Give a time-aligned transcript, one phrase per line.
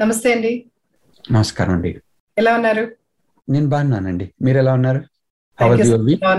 [0.00, 0.64] నమస్తే అండి.
[1.32, 2.00] నమస్కారం అండి.
[2.38, 2.88] ఎలా ఉన్నారు?
[3.48, 4.30] నేను బాగున్నానండి.
[4.42, 5.02] మీరు ఎలా ఉన్నారు?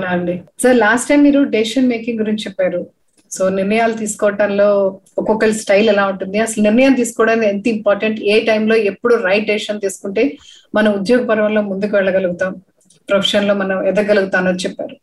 [0.07, 0.41] అండి.
[0.63, 2.87] సార్ లాస్ట్ టైం మీరు డెసిషన్ మేకింగ్ గురించి చెప్పారు.
[3.31, 6.39] సో నిర్ణయాలు తీసుకోవటంలో ఒక్కొక్కరి స్టైల్ ఎలా ఉంటుంది?
[6.39, 10.37] అసలు నిర్ణయం తీసుకోవడానికి ఎంత ఇంపార్టెంట్ ఏ టైంలో ఎప్పుడు రైట్ డెసిషన్ తీసుకుంటే
[10.75, 12.55] మన ఉద్యోగ పర్వంలో ముందుకు వెళ్ళగలుగుతాం?
[13.09, 14.97] ప్రొఫెషన్లో మనం ఎదగలుగుతాం అని చెప్పారు.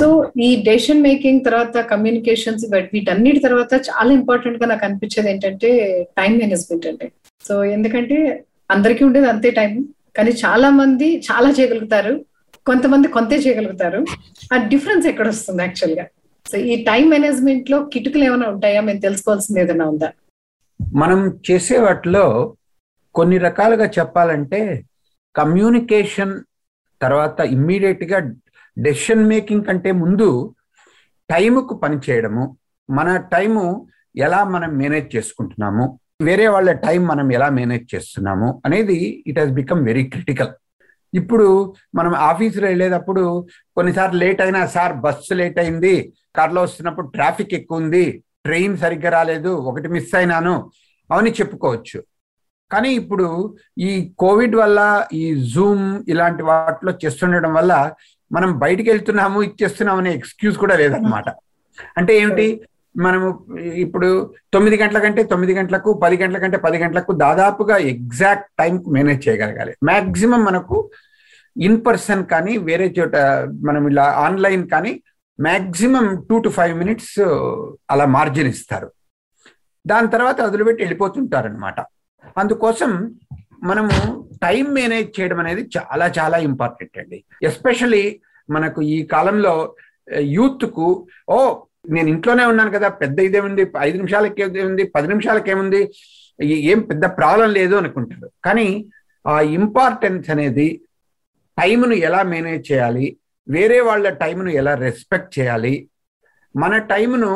[0.00, 6.86] సో ఈ డెసిషన్ మేకింగ్ తర్వాత కమ్యూనికేషన్స్ వీటన్నిటి తర్వాత చాలా ఇంపార్టెంట్గా నాకు అనిపించేది ఏంటంటే టైం మేనేజ్మెంట్
[6.86, 7.12] అండి.
[7.44, 9.72] సో ఎందుకంటే అందరికీ ఉండేది అంతే టైం
[10.16, 12.24] కానీ చాలా మంది చాలా చేయగలుగుతారు.
[12.66, 14.04] కొంతమంది కొంతే చేయగలుగుతారు.
[14.54, 16.04] ఆ డిఫరెన్స్ ఎక్కడ వస్తుంది యాక్చువల్గా?
[16.46, 18.80] సో ఈ టైం మేనేజ్మెంట్లో కిటుకులు ఏమైనా ఉంటాయా?
[18.80, 20.12] మేము తెలుసుకోవాల్సింది ఏదైనా ఉందా?
[20.94, 22.54] మనం చేసే వాటిలో
[23.14, 24.84] కొన్ని రకాలుగా చెప్పాలంటే
[25.36, 26.40] కమ్యూనికేషన్
[27.02, 28.18] తర్వాత ఇమ్మీడియట్గా
[28.78, 30.54] డెసిషన్ మేకింగ్ కంటే ముందు
[31.30, 32.56] టైముకు పనిచేయడము
[32.90, 39.38] మన టైము ఎలా మనం మేనేజ్ చేసుకుంటున్నాము వేరే వాళ్ళ టైం మనం ఎలా మేనేజ్ చేస్తున్నాము అనేది it
[39.38, 40.52] has become very critical
[41.14, 46.12] ఇప్పుడు మనం ఆఫీసులో వెళ్ళేటప్పుడు కొన్నిసార్లు లేట్ అయినా సార్ బస్సు లేట్ అయింది.
[46.36, 48.24] కార్లో వస్తున్నప్పుడు ట్రాఫిక్ ఎక్కువ ఉంది.
[48.44, 49.48] ట్రైన్ సరిగ్గా రాలేదు.
[49.48, 50.70] ఒకటి మిస్ అయినాను.
[51.10, 52.04] అవని చెప్పుకోవచ్చు.
[52.72, 57.94] కానీ ఇప్పుడు ఈ కోవిడ్ వల్ల ఈ జూమ్ ఇలాంటి వాటిలో చేస్తుండడం వల్ల
[58.32, 61.28] మనం బయటికి వెళ్తున్నాము ఇచ్చేస్తున్నాము అనే ఎక్స్క్యూజ్ కూడా లేదనమాట
[61.96, 62.60] అంటే ఏమిటి?
[62.96, 63.28] మనము
[63.84, 64.08] ఇప్పుడు
[64.52, 69.72] తొమ్మిది గంటల కంటే తొమ్మిది గంటలకు పది గంటల కంటే పది గంటలకు దాదాపుగా ఎగ్జాక్ట్ టైం మేనేజ్ చేయగలగాలి.
[69.82, 70.76] మాక్సిమం మనకు
[71.56, 73.16] ఇన్ పర్సన్ కానీ వేరే చోట
[73.68, 74.92] మనం ఇలా ఆన్లైన్ కానీ
[75.38, 77.18] maximum two to five minutes
[77.90, 78.88] అలా మార్జిన్ ఇస్తారు.
[79.86, 81.80] దాని తర్వాత వదిలిపెట్టి వెళ్ళిపోతుంటారనమాట
[82.38, 82.90] అందుకోసం
[83.62, 83.94] మనము
[84.42, 87.18] టైం మేనేజ్ చేయడం అనేది చాలా చాలా ఇంపార్టెంట్ అండి.
[87.42, 89.54] ఎస్పెషలీ మనకు ఈ కాలంలో
[90.36, 91.38] యూత్కు ఓ
[91.96, 93.64] నేను ఇంట్లోనే ఉన్నాను కదా పెద్ద ఇదేముంది?
[93.86, 94.84] ఐదు నిమిషాలకి ఏముంది?
[94.96, 95.80] పది నిమిషాలకి ఏముంది?
[96.72, 98.68] ఏం పెద్ద ప్రాబ్లం లేదు అనుకుంటారు కానీ
[99.24, 100.68] ఆ ఇంపార్టెన్స్ అనేది
[101.58, 103.06] టైంను ఎలా మేనేజ్ చేయాలి?
[103.48, 105.74] వేరే వాళ్ళ టైంను ఎలా రెస్పెక్ట్ చేయాలి?
[106.54, 107.30] మన టైంను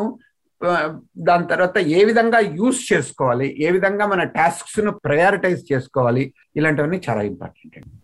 [1.29, 3.49] దాని తర్వాత ఏ విధంగా యూస్ చేసుకోవాలి?
[3.67, 6.25] ఏ విధంగా మన టాస్క్స్ను ప్రయారిటైజ్ చేసుకోవాలి?
[6.59, 7.95] ఇలాంటివన్నీ చాలా ఇంపార్టెంట్ అండి.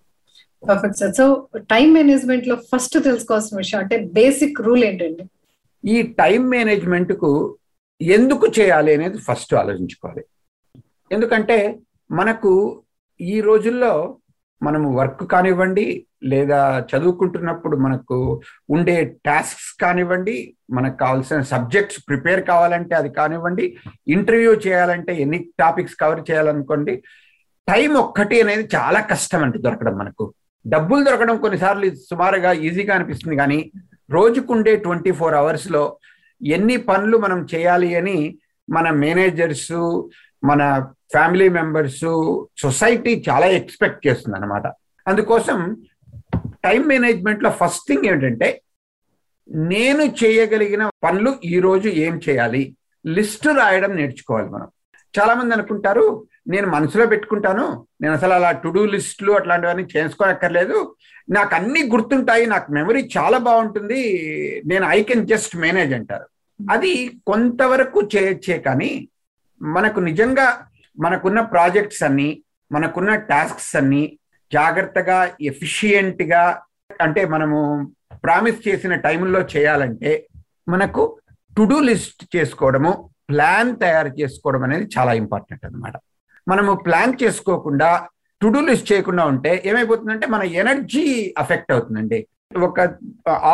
[0.63, 1.27] పర్ఫెక్ట్ సార్ సో
[1.73, 5.25] టైం మేనేజ్మెంట్లో ఫస్ట్ తెలుసుకోవాల్సిన విషయం అంటే బేసిక్ రూల్ ఏంటండి?
[5.93, 7.31] ఈ టైం మేనేజ్మెంట్కు
[8.01, 10.23] ఎందుకు చేయాలి అనేది ఫస్ట్ ఆలోచించుకోవాలి.
[11.11, 11.59] ఎందుకంటే
[12.11, 12.53] మనకు
[13.21, 13.93] ఈ రోజుల్లో
[14.63, 15.85] మనము వర్క్ కానివ్వండి
[16.33, 16.59] లేదా
[16.91, 18.17] చదువుకుంటున్నప్పుడు మనకు
[18.71, 18.95] ఉండే
[19.27, 20.37] టాస్క్స్ కానివ్వండి
[20.71, 23.65] మనకు కావాల్సిన సబ్జెక్ట్స్ ప్రిపేర్ కావాలంటే అది కానివ్వండి
[24.07, 26.95] ఇంటర్వ్యూ చేయాలంటే ఎన్ని టాపిక్స్ కవర్ చేయాలనుకోండి
[27.69, 30.25] టైం ఒక్కటి అనేది చాలా కష్టం అండి దొరకడం మనకు.
[30.65, 33.59] డబ్బులు దొరకడం కొన్నిసార్లు సుమారుగా ఈజీగా అనిపిస్తుంది కానీ
[34.11, 35.99] రోజుకుండే ట్వంటీ ఫోర్ అవర్స్లో
[36.47, 38.39] ఎన్ని పనులు మనం చేయాలి అని
[38.71, 39.73] మన మేనేజర్స్
[40.45, 42.01] మన ఫ్యామిలీ మెంబర్స్
[42.59, 44.67] సొసైటీ చాలా ఎక్స్పెక్ట్ చేస్తుంది అనమాట
[45.07, 45.77] అందుకోసం
[46.65, 48.63] టైం మేనేజ్మెంట్లో ఫస్ట్ థింగ్ ఏంటంటే
[49.51, 52.77] నేను చేయగలిగిన పనులు ఈ రోజు ఏం చేయాలి?
[53.07, 54.69] లిస్టు రాయడం నేర్చుకోవాలి మనం.
[55.19, 57.87] చాలా మంది అనుకుంటారు నేను మనసులో పెట్టుకుంటాను.
[58.01, 60.97] నేను అసలు అలా టు డూ లిస్టులు అట్లాంటివన్నీ చేసుకోనక్కర్లేదు.
[61.31, 62.47] నాకు అన్ని గుర్తుంటాయి.
[62.47, 64.01] నాకు మెమరీ చాలా బాగుంటుంది.
[64.67, 66.27] నేను ఐ కెన్ జస్ట్ మేనేజ్ అంటారు.
[66.71, 69.09] అది కొంతవరకు చేయొచ్చే కానీ
[69.63, 70.67] మనకు నిజంగా
[70.99, 74.19] మనకున్న ప్రాజెక్ట్స్ అన్ని మనకున్న టాస్క్స్ అన్ని
[74.53, 76.61] జాగ్రత్తగా ఎఫిషియెంట్గా
[77.01, 77.91] అంటే మనము
[78.25, 80.27] ప్రామిస్ చేసిన టైంలో చేయాలంటే
[80.69, 81.19] మనకు
[81.57, 85.93] టు డూ లిస్ట్ చేసుకోవడము ప్లాన్ తయారు చేసుకోవడం అనేది చాలా ఇంపార్టెంట్ అన్నమాట.
[86.49, 87.91] మనము ప్లాన్ చేసుకోకుండా
[88.43, 92.27] టు డూ లిస్ట్ చేయకుండా ఉంటే ఏమైపోతుందంటే మన ఎనర్జీ అఫెక్ట్ అవుతుందండి.
[92.63, 92.81] ఒక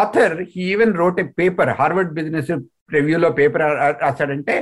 [0.01, 2.51] author he even wrote a paper Harvard business
[2.93, 3.63] రివ్యూలో పేపర్
[4.03, 4.55] రాశాడంటే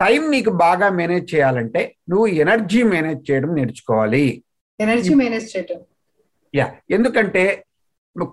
[0.00, 4.24] టైం నీకు బాగా మేనేజ్ చేయాలంటే నువ్వు ఎనర్జీ మేనేజ్ చేయడం నేర్చుకోవాలి.
[4.80, 5.80] ఎనర్జీ మేనేజ్ చేయటం.
[6.54, 7.64] యా ఎందుకంటే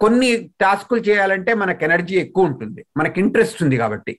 [0.01, 0.29] కొన్ని
[0.61, 2.85] టాస్కులు చేయాలంటే మనకు ఎనర్జీ ఎక్కువ ఉంటుంది.
[2.97, 4.13] మనకి ఇంట్రెస్ట్ ఉంది కాబట్టి.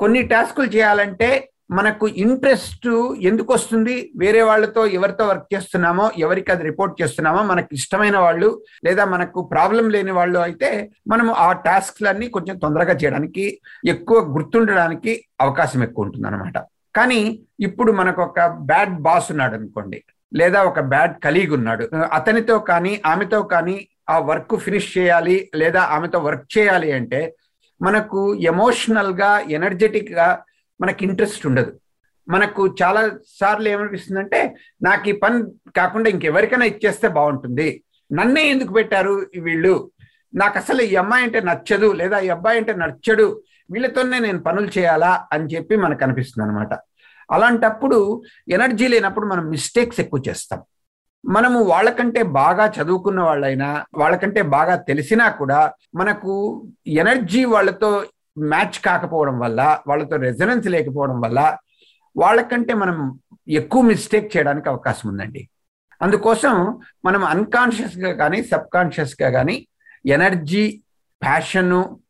[0.00, 1.28] కొన్ని టాస్కులు చేయాలంటే
[1.70, 2.88] మనకు ఇంట్రెస్ట్
[3.20, 8.48] ఎందుకు వస్తుంది వేరే వాళ్ళతో ఎవరితో వర్క్ చేస్తున్నామో ఎవరికి అది రిపోర్ట్ చేస్తున్నామో మనకు ఇష్టమైన వాళ్ళు
[8.84, 10.70] లేదా మనకు ప్రాబ్లం లేని వాళ్ళు అయితే
[11.08, 13.44] మనము ఆ టాస్క్లన్నీ కొంచెం తొందరగా చేయడానికి
[13.86, 16.58] ఎక్కువ గుర్తుండడానికి అవకాశం ఎక్కువ ఉంటుంది అనమాట
[16.94, 17.20] కానీ
[17.60, 19.98] ఇప్పుడు మనకు ఒక బ్యాడ్ బాస్ ఉన్నాడు అనుకోండి
[20.32, 21.84] లేదా ఒక బ్యాడ్ కలీగ్ ఉన్నాడు.
[22.12, 23.76] అతనితో కానీ ఆమెతో కానీ
[24.08, 27.20] ఆ వర్క్ ఫినిష్ చేయాలి లేదా ఆమెతో వర్క్ చేయాలి అంటే
[27.80, 28.20] మనకు
[28.52, 30.28] ఎమోషనల్గా ఎనర్జెటిక్గా
[30.80, 31.72] మనకి ఇంట్రెస్ట్ ఉండదు.
[32.28, 33.10] మనకు చాలా
[33.40, 35.38] సార్లు ఏమనిపిస్తుందంటే నాకు ఈ పని
[35.76, 37.68] కాకుండా ఇంకెవరికైనా ఇచ్చేస్తే బాగుంటుంది.
[38.12, 39.90] నన్నే ఎందుకు పెట్టారు వీళ్ళు?
[40.34, 45.28] నాకు అసలు ఈ అమ్మాయి అంటే నచ్చదు లేదా ఈ అబ్బాయి అంటే నచ్చడు వీళ్ళతోనే నేను పనులు చేయాలా
[45.32, 46.74] అని చెప్పి మనకు అనిపిస్తుంది అనమాట
[47.30, 47.98] అలాంటప్పుడు
[48.48, 50.60] ఎనర్జీ లేనప్పుడు మనం మిస్టేక్స్ ఎక్కువ చేస్తాం.
[51.24, 56.34] మనము వాళ్ళకంటే బాగా చదువుకున్న వాళ్ళైనా వాళ్ళకంటే బాగా తెలిసినా కూడా మనకు
[56.86, 57.90] ఎనర్జీ వాళ్ళతో
[58.38, 61.58] మ్యాచ్ కాకపోవడం వల్ల వాళ్ళతో రెజనెన్స్ లేకపోవడం వల్ల
[62.16, 63.18] వాళ్ళకంటే మనం
[63.48, 65.48] ఎక్కువ మిస్టేక్ చేయడానికి అవకాశం ఉందండి.
[66.02, 69.68] అందుకోసం మనం అన్కాన్షియస్గా కానీ సబ్ కాన్షియస్గా కానీ
[70.06, 70.82] ఎనర్జీ
[71.22, 72.00] ప్యాషను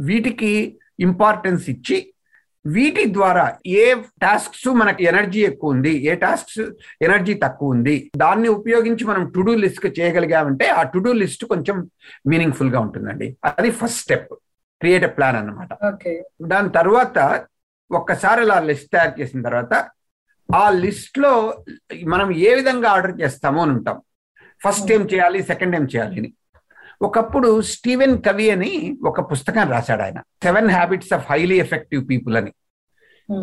[0.00, 2.12] వీటికి ఇంపార్టెన్స్ ఇచ్చి
[2.66, 6.60] వీటి ద్వారా ఏ టాస్క్స్ మనకి ఎనర్జీ ఎక్కువ ఉంది ఏ టాస్క్స్
[7.02, 11.90] ఎనర్జీ తక్కువ ఉంది దాన్ని ఉపయోగించి మనం టు డూ లిస్ట్ చేయగలిగామంటే ఆ టు డూ లిస్ట్ కొంచెం
[12.26, 13.36] మీనింగ్ఫుల్గా ఉంటుందండి.
[13.58, 14.34] అది first step.
[14.80, 15.68] Create a plan అనమాట
[16.42, 17.44] దాని తర్వాత
[17.90, 19.88] ఒక్కసారి అలా లిస్ట్ తయారు చేసిన తర్వాత
[20.54, 21.64] ఆ లిస్ట్లో
[22.04, 24.02] మనం ఏ విధంగా ఆర్డర్ చేస్తామో అని ఉంటాం.
[24.64, 26.32] ఫస్ట్ ఏం చేయాలి సెకండ్ ఏం చేయాలి అని.
[27.02, 30.20] ఒకప్పుడు స్టీవెన్ కవి అని ఒక పుస్తకం రాశాడు ఆయన.
[30.20, 32.52] Seven habits of highly effective people అని.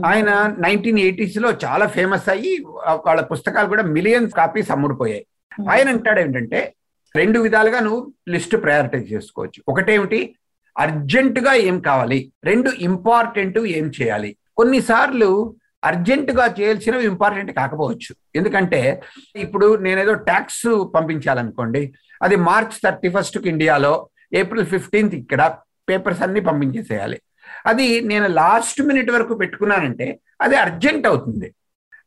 [0.05, 2.57] ఆయన నైన్టీన్ ఎయిటీస్లో చాలా ఫేమస్ అయ్యి
[3.05, 5.27] వాళ్ళ పుస్తకాలు కూడా మిలియన్స్ కాపీస్ అమ్ముడుపోయాయి.
[5.71, 6.75] ఆయన అంటాడు ఏంటంటే
[7.15, 9.63] రెండు విధాలుగా నువ్వు లిస్ట్ ప్రయారిటైజ్ చేసుకోవచ్చు.
[9.67, 10.35] ఒకటేమిటి?
[10.77, 12.31] అర్జెంటుగా ఏం కావాలి?
[12.43, 14.37] రెండు ఇంపార్టెంట్ ఏం చేయాలి?
[14.57, 18.15] కొన్నిసార్లు అర్జెంటుగా చేయాల్సినవి ఇంపార్టెంట్ కాకపోవచ్చు.
[18.35, 19.01] ఎందుకంటే
[19.35, 25.55] ఇప్పుడు నేనేదో ట్యాక్స్ పంపించాలనుకోండి అది మార్చ్ థర్టీ ఫస్ట్కి ఇండియాలో ఏప్రిల్ ఫిఫ్టీన్త్ ఇక్కడ
[25.89, 27.21] పేపర్స్ అన్ని పంపించేసేయాలి.
[27.65, 31.55] అది నేను లాస్ట్ మినిట్ వరకు పెట్టుకున్నానంటే అది అర్జెంట్ అవుతుంది.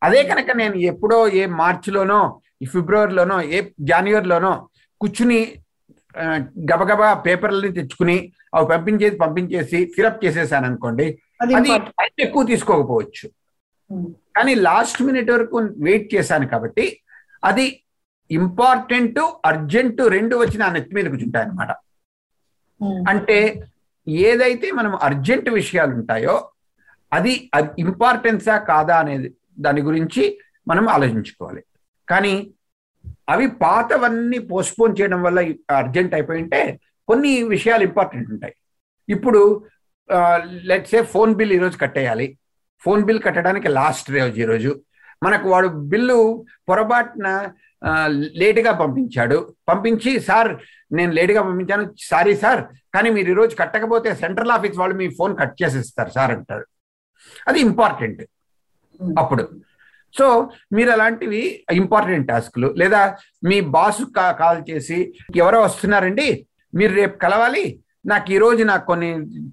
[0.03, 4.69] అదే కనుక నేను ఎప్పుడో ఏ మార్చిలోనో ఫిబ్రవరిలోనో ఏ జనవరిలోనో
[5.01, 5.55] కూర్చుని
[6.71, 8.17] గబగబా పేపర్లని తెచ్చుకుని
[8.55, 11.07] అవి పంపించేసి పంపించేసి ఫిరప్ చేసేసాను అనుకోండి
[11.43, 11.71] అది
[12.01, 13.27] టైం ఎక్కువ తీసుకోకపోవచ్చు.
[14.37, 16.87] కానీ లాస్ట్ మినిట్ వరకు వెయిట్ చేశాను కాబట్టి
[17.45, 17.67] అది
[18.31, 21.71] ఇంపార్టెంట్ అర్జెంట్ రెండు వచ్చి నా నెత్తి మీద కూర్చుంటాయి అనమాట
[23.11, 23.39] అంటే
[24.07, 26.37] ఏదైతే మనం అర్జెంట్ విషయాలు ఉంటాయో
[27.13, 27.33] అది
[27.79, 29.29] ఇంపార్టెన్సా కాదా అనేది
[29.59, 30.23] దాని గురించి
[30.69, 31.63] మనం ఆలోచించుకోవాలి.
[32.09, 32.35] కానీ
[33.29, 35.39] అవి పాతవన్నీ పోస్ట్పోన్ చేయడం వల్ల
[35.77, 36.61] అర్జెంట్ అయిపోయి ఉంటే
[37.09, 38.55] కొన్ని విషయాలు ఇంపార్టెంట్ ఉంటాయి.
[39.09, 39.41] ఇప్పుడు
[40.71, 42.27] లెట్స్ ఏ ఫోన్ బిల్ ఈరోజు కట్టేయాలి.
[42.83, 44.73] ఫోన్ బిల్ కట్టడానికి లాస్ట్ రోజు ఈరోజు.
[45.23, 46.19] మనకు వాడు బిల్లు
[46.69, 47.29] పొరపాటున
[48.41, 49.39] లేటుగా పంపించాడు.
[49.69, 50.51] పంపించి సార్
[50.93, 51.85] నేను లేటుగా పంపించాను.
[52.11, 52.63] సారీ సార్
[52.95, 56.67] కానీ మీరు ఈరోజు కట్టకపోతే సెంట్రల్ ఆఫీస్ వాళ్ళు మీ ఫోన్ కట్ చేసేస్తారు సార్ అంటారు
[57.49, 58.23] అది ఇంపార్టెంట్
[59.19, 59.43] అప్పుడు
[60.13, 67.81] సో మీరు అలాంటివి ఇంపార్టెంట్ టాస్క్లు లేదా మీ బాస్ కాల్ చేసి ఎవరో వస్తున్నారండి మీరు రేపు కలవాలి
[68.07, 69.11] నాకు ఈరోజు నాకు కొన్ని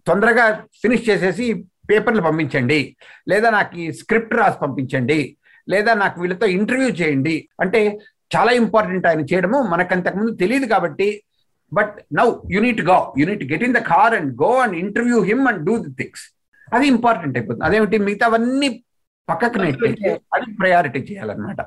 [0.08, 1.54] తొందరగా ఫినిష్ చేసేసి
[1.90, 2.98] పేపర్లు పంపించండి.
[3.30, 5.38] లేదా నాకు ఈ స్క్రిప్ట్ రాసి పంపించండి.
[5.70, 7.50] లేదా నాకు వీళ్ళతో ఇంటర్వ్యూ చేయండి.
[7.62, 8.00] అంటే
[8.36, 11.24] చాలా ఇంపార్టెంట్ ఆయన చేయడము మనకు అంతకుముందు తెలియదు కాబట్టి.
[11.74, 15.66] But now you need go you need get in the car and go and interview him and
[15.66, 16.38] do the things
[16.74, 17.66] అది ఇంపార్టెంట్ అయిపోతుంది.
[17.66, 17.98] అదేమిటి?
[17.98, 18.86] మిగతావన్నీ
[19.30, 21.62] పక్కకు నెట్టి అది ప్రయారిటీ చేయాలన్నమాట.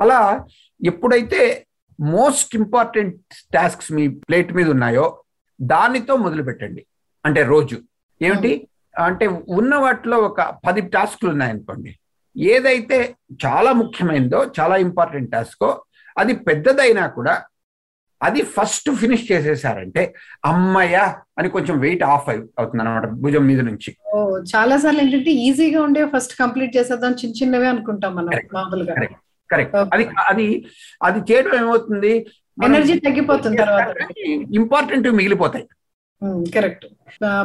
[0.00, 0.46] అలా
[0.86, 1.66] ఎప్పుడైతే
[2.00, 3.16] మోస్ట్ ఇంపార్టెంట్
[3.54, 5.22] టాస్క్స్ మీ ప్లేట్ మీద ఉన్నాయో
[5.60, 6.86] దానితో మొదలు పెట్టండి.
[7.24, 7.78] అంటే రోజు.
[8.22, 8.68] ఏమిటి?
[9.04, 11.98] అంటే ఉన్న వాటిలో ఒక పది టాస్క్లు ఉన్నాయనుకోండి.
[12.36, 13.16] ఏదైతే
[13.46, 15.84] చాలా ముఖ్యమైనదో చాలా ఇంపార్టెంట్ టాస్కో
[16.18, 17.42] అది పెద్దదైనా కూడా
[18.22, 20.02] అది ఫస్ట్ ఫినిష్ చేసేసారంటే
[20.44, 20.96] అమ్మయ్య
[21.38, 23.90] అని కొంచెం వెయిట్ ఆఫ్ అవుతుంది అనమాట భుజం మీద నుంచి.
[24.52, 28.94] చాలా సార్లు ఏంటంటే ఈజీగా ఉండే ఫస్ట్ కంప్లీట్ చేసేద్దాం చిన్న చిన్నవే అనుకుంటాం మనం మామూలుగా.
[29.50, 30.46] కరెక్ట్ అది అది
[31.02, 32.12] అది చేయడం ఏమవుతుంది?
[32.64, 33.90] ఎనర్జీ తగ్గిపోతుంది తర్వాత.
[34.60, 35.66] ఇంపార్టెంట్ మిగిలిపోతాయి.
[36.56, 36.84] కరెక్ట్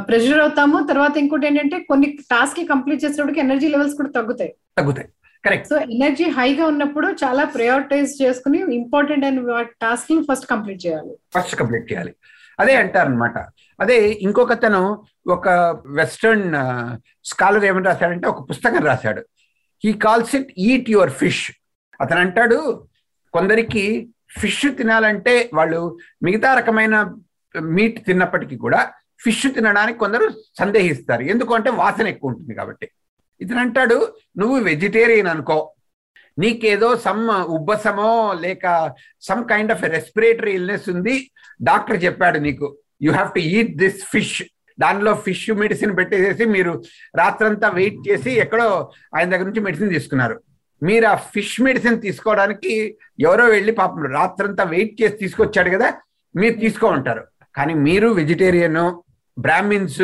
[0.07, 0.77] ప్రెషర్ అవుతాము.
[0.89, 4.51] తర్వాత ఇంకోటి ఏంటంటే కొన్ని టాస్క్ కంప్లీట్ చేసేటప్పటికి ఎనర్జీ లెవెల్స్ కూడా తగ్గుతాయి.
[4.77, 5.07] తగ్గుతాయి.
[5.47, 11.13] కరెక్ట్ సో ఎనర్జీ హైగా ఉన్నప్పుడు చాలా ప్రయారిటైజ్ చేసుకుని ఇంపార్టెంట్ అయిన టాస్క్ ఫస్ట్ కంప్లీట్ చేయాలి.
[11.35, 12.13] ఫస్ట్ కంప్లీట్ చేయాలి.
[12.59, 13.37] అదే అంటారనమాట
[13.79, 14.83] అదే ఇంకొకతను
[15.27, 15.47] ఒక
[15.85, 16.45] వెస్టర్న్
[17.25, 19.21] స్కాలర్ ఏమని రాశాడంటే ఒక పుస్తకం రాశాడు.
[19.83, 21.51] He calls it eat your fish
[22.01, 22.87] అతను అంటాడు
[23.33, 26.95] కొందరికి ఫిష్ తినాలంటే వాళ్ళు మిగతా రకమైన
[27.61, 30.25] మీట్ తిన్నప్పటికీ కూడా ఫిష్ తినడానికి కొందరు
[30.59, 31.21] సందేహిస్తారు.
[31.21, 32.87] ఎందుకంటే వాసన ఎక్కువ ఉంటుంది కాబట్టి.
[33.41, 33.97] ఇతను అంటాడు
[34.37, 35.57] నువ్వు వెజిటేరియన్ అనుకో.
[36.39, 37.23] నీకేదో సమ్
[37.57, 38.65] ఉబ్బసమో లేక
[39.27, 41.15] some kind of respiratory illness ఉంది.
[41.69, 44.43] డాక్టర్ చెప్పాడు నీకు you have to eat this fish.
[44.79, 46.73] దానిలో ఫిష్ మెడిసిన్ పెట్టేసేసి మీరు
[47.15, 48.67] రాత్రంతా వెయిట్ చేసి ఎక్కడో
[49.15, 50.35] ఆయన దగ్గర నుంచి మెడిసిన్ తీసుకున్నారు.
[50.81, 52.73] మీరు ఆ ఫిష్ మెడిసిన్ తీసుకోవడానికి
[53.19, 55.87] ఎవరో వెళ్ళి పాపం రాత్రంతా వెయిట్ చేసి తీసుకొచ్చాడు కదా
[56.35, 57.23] మీరు తీసుకో ఉంటారు
[57.55, 58.83] కానీ మీరు వెజిటేరియన్
[59.37, 60.03] బ్రాహ్మిన్స్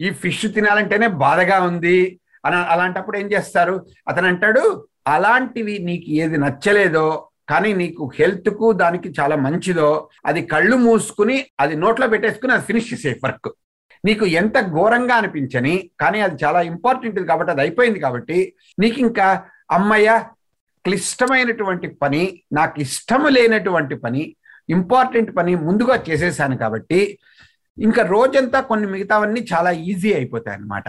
[0.00, 2.19] ఈ ఫిష్ తినాలంటేనే బాధగా ఉంది.
[2.44, 3.74] అని అలాంటప్పుడు ఏం చేస్తారు?
[4.08, 4.62] అతను అంటాడు
[5.06, 7.06] అలాంటివి నీకు ఏది నచ్చలేదో
[7.50, 9.88] కానీ నీకు హెల్త్కు దానికి చాలా మంచిదో
[10.26, 13.48] అది కళ్ళు మూసుకుని అది నోట్లో పెట్టేసుకుని అది ఫినిష్ చేసే వర్క్.
[14.04, 18.38] నీకు ఎంత ఘోరంగా అనిపించని కానీ అది చాలా ఇంపార్టెంట్ కాబట్టి అది అయిపోయింది కాబట్టి
[18.78, 19.26] నీకు ఇంకా
[19.70, 20.10] అమ్మయ్య
[20.84, 24.22] క్లిష్టమైనటువంటి పని నాకు ఇష్టం లేనటువంటి పని
[24.68, 27.00] ఇంపార్టెంట్ పని ముందుగా చేసేసాను కాబట్టి
[27.78, 30.86] ఇంకా రోజంతా కొన్ని మిగతావన్నీ చాలా ఈజీ అయిపోతాయి అన్నమాట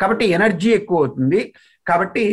[0.00, 1.40] కాబట్టి ఎనర్జీ ఎక్కువ అవుతుంది.
[1.86, 2.24] కాబట్టి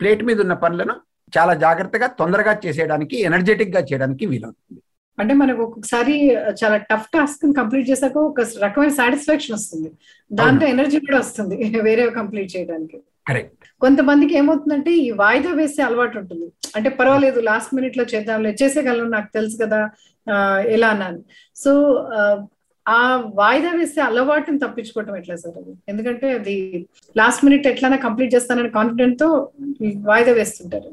[0.00, 0.94] ప్లేట్ మీద ఉన్న పనులను
[1.36, 4.80] చాలా జాగ్రత్తగా తొందరగా చేసేయడానికి ఎనర్జెటిక్గా చేయడానికి వీలవుతుంది.
[5.18, 6.14] అంటే మనకు ఒక్కొక్కసారి
[6.60, 9.90] చాలా టఫ్ టాస్క్ కంప్లీట్ చేశాక ఒక రకమైన సాటిస్ఫాక్షన్ వస్తుంది.
[10.30, 11.56] దాంతో ఎనర్జీ కూడా వస్తుంది
[11.88, 12.98] వేరే కంప్లీట్ చేయడానికి.
[13.28, 16.46] కరెక్ట్ కొంతమందికి ఏమవుతుందంటే ఈ వాయిదా వేసే అలవాటు ఉంటుంది.
[16.76, 19.80] అంటే పర్వాలేదు లాస్ట్ మినిట్లో చేద్దాంలే చేసేయగలను నాకు తెలుసు కదా
[20.76, 21.20] ఎలా అన్నాను.
[21.56, 21.72] సో
[22.86, 22.98] ఆ
[23.38, 25.72] వాయిదా వేసే అలవాటుని తప్పించుకోవటం ఎట్లా సార్ అది?
[25.88, 26.54] ఎందుకంటే అది
[27.16, 29.28] లాస్ట్ మినిట్ ఎట్లైనా కంప్లీట్ చేస్తానని కాన్ఫిడెంట్తో
[30.10, 30.90] వాయిదా వేస్తుంటారు.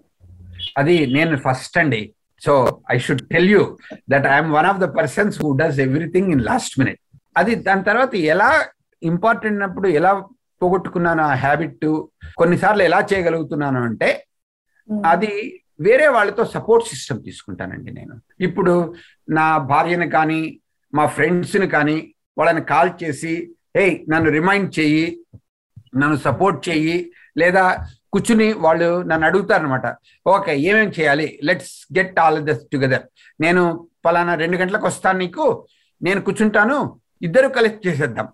[0.77, 2.01] అది నేను ఫస్ట్ అండి.
[2.41, 2.53] So
[2.93, 3.61] I should tell you
[4.13, 6.99] that I'm one of the persons who does everything in last minute
[7.35, 8.49] అది దాని తర్వాత ఎలా
[9.01, 10.11] ఇంపార్టెంట్ అప్పుడు ఎలా
[10.61, 11.85] పోగొట్టుకున్నాను ఆ హ్యాబిట్
[12.37, 14.09] కొన్నిసార్లు ఎలా చేయగలుగుతున్నాను అంటే
[15.05, 15.31] అది
[15.79, 18.15] వేరే వాళ్ళతో సపోర్ట్ సిస్టమ్ తీసుకుంటానండి నేను.
[18.39, 18.73] ఇప్పుడు
[19.37, 20.39] నా భార్యను కానీ
[20.93, 23.33] మా ఫ్రెండ్స్ని కానీ వాళ్ళని కాల్ చేసి
[23.77, 25.05] హే నన్ను రిమైండ్ చెయ్యి
[25.95, 29.85] నన్ను సపోర్ట్ చెయ్యి లేదా కూర్చుని వాళ్ళు నన్ను అడుగుతారనమాట
[30.27, 31.39] ఓకే ఏమేం చేయాలి?
[31.43, 33.03] Let's get all this together.
[33.41, 35.67] నేను పలానా రెండు గంటలకు వస్తాను నీకు.
[36.01, 36.99] నేను కూర్చుంటాను.
[37.21, 38.27] ఇద్దరు కలిసి చేసేద్దాం.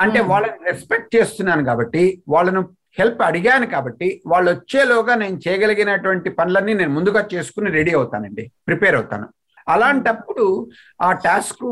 [0.00, 2.62] అంటే వాళ్ళని రెస్పెక్ట్ చేస్తున్నాను కాబట్టి వాళ్ళను
[2.98, 8.52] హెల్ప్ అడిగాను కాబట్టి వాళ్ళు వచ్చేలోగా నేను చేయగలిగినటువంటి పనులన్నీ నేను ముందుగా చేసుకుని రెడీ అవుతానండి.
[8.66, 9.26] ప్రిపేర్ అవుతాను.
[9.66, 10.68] అలాంటప్పుడు
[11.02, 11.64] ఆ టాస్క్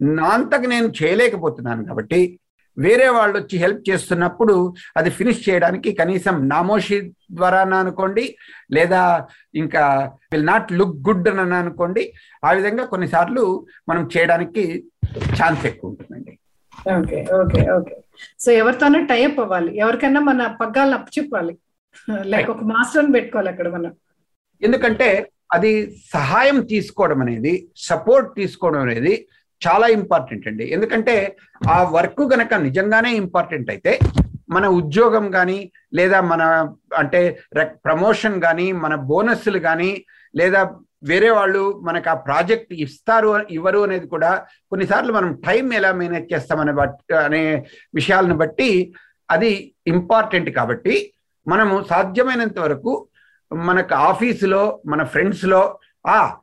[0.00, 2.38] నా అంతకు నేను చేయలేకపోతున్నాను కాబట్టి
[2.78, 7.00] వేరే వాళ్ళు వచ్చి హెల్ప్ చేస్తున్నప్పుడు అది ఫినిష్ చేయడానికి కనీసం నామోషి
[7.32, 8.36] ద్వారా అనుకోండి
[8.72, 12.12] లేదా ఇంకా విల్ నాట్ లుక్ గుడ్ అని అనుకోండి
[12.44, 14.84] ఆ విధంగా కొన్నిసార్లు మనం చేయడానికి
[15.38, 16.38] ఛాన్స్ ఎక్కువ ఉంటుందండి.
[16.98, 17.94] Okay okay okay.
[18.38, 19.78] సో ఎవరితోనే టైప్ అవ్వాలి.
[19.78, 21.58] ఎవరికైనా మన పగ్గాలను అప్పచెప్పాలి.
[22.24, 23.92] లైక్ ఒక మాస్టర్ని పెట్టుకోవాలి అక్కడ మనం.
[24.62, 25.72] ఎందుకంటే అది
[26.12, 27.54] సహాయం తీసుకోవడం అనేది
[27.88, 29.14] సపోర్ట్ తీసుకోవడం అనేది
[29.62, 30.64] చాలా ఇంపార్టెంట్ అండి.
[30.66, 31.14] ఎందుకంటే
[31.68, 33.92] ఆ వర్క్ గనక నిజంగానే ఇంపార్టెంట్ అయితే
[34.48, 35.58] మన ఉద్యోగం కానీ
[35.94, 36.42] లేదా మన
[36.98, 37.20] అంటే
[37.84, 39.90] ప్రమోషన్ కానీ మన బోనస్లు కానీ
[40.34, 40.60] లేదా
[41.02, 44.30] వేరే వాళ్ళు మనకు ఆ ప్రాజెక్ట్ ఇస్తారు ఇవ్వరు అనేది కూడా
[44.70, 47.42] కొన్నిసార్లు మనం టైం ఎలా మేనేజ్ చేస్తామనే బట్టి అనే
[47.94, 48.68] విషయాలను బట్టి
[49.28, 49.50] అది
[49.86, 50.94] ఇంపార్టెంట్ కాబట్టి
[51.46, 52.92] మనము సాధ్యమైనంత వరకు
[53.54, 56.36] మనకు ఆఫీసులో మన ఫ్రెండ్స్లో ఆ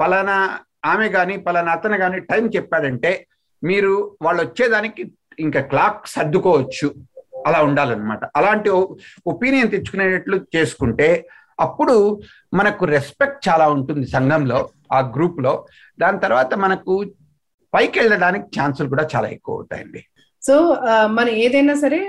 [0.00, 3.26] పలానా ఆమె కానీ పలానా అతను కానీ టైం చెప్పాడంటే
[3.64, 6.94] మీరు వాళ్ళు వచ్చేదానికి ఇంకా క్లాక్ సర్దుకోవచ్చు.
[7.46, 8.20] అలా ఉండాలన్నమాట.
[8.36, 8.70] అలాంటి
[9.26, 11.28] ఒపీనియన్ తెచ్చుకునేటట్లు చేసుకుంటే
[11.60, 12.20] అప్పుడు
[12.54, 15.66] మనకు రెస్పెక్ట్ చాలా ఉంటుంది సంఘంలో ఆ గ్రూప్లో.
[16.00, 17.04] దాని తర్వాత మనకు
[17.74, 20.04] పైకి వెళ్ళడానికి ఛాన్సులు కూడా చాలా ఎక్కువ ఉంటాయండి.
[20.46, 20.54] సో
[21.16, 22.00] మనం ఏదైనా సరే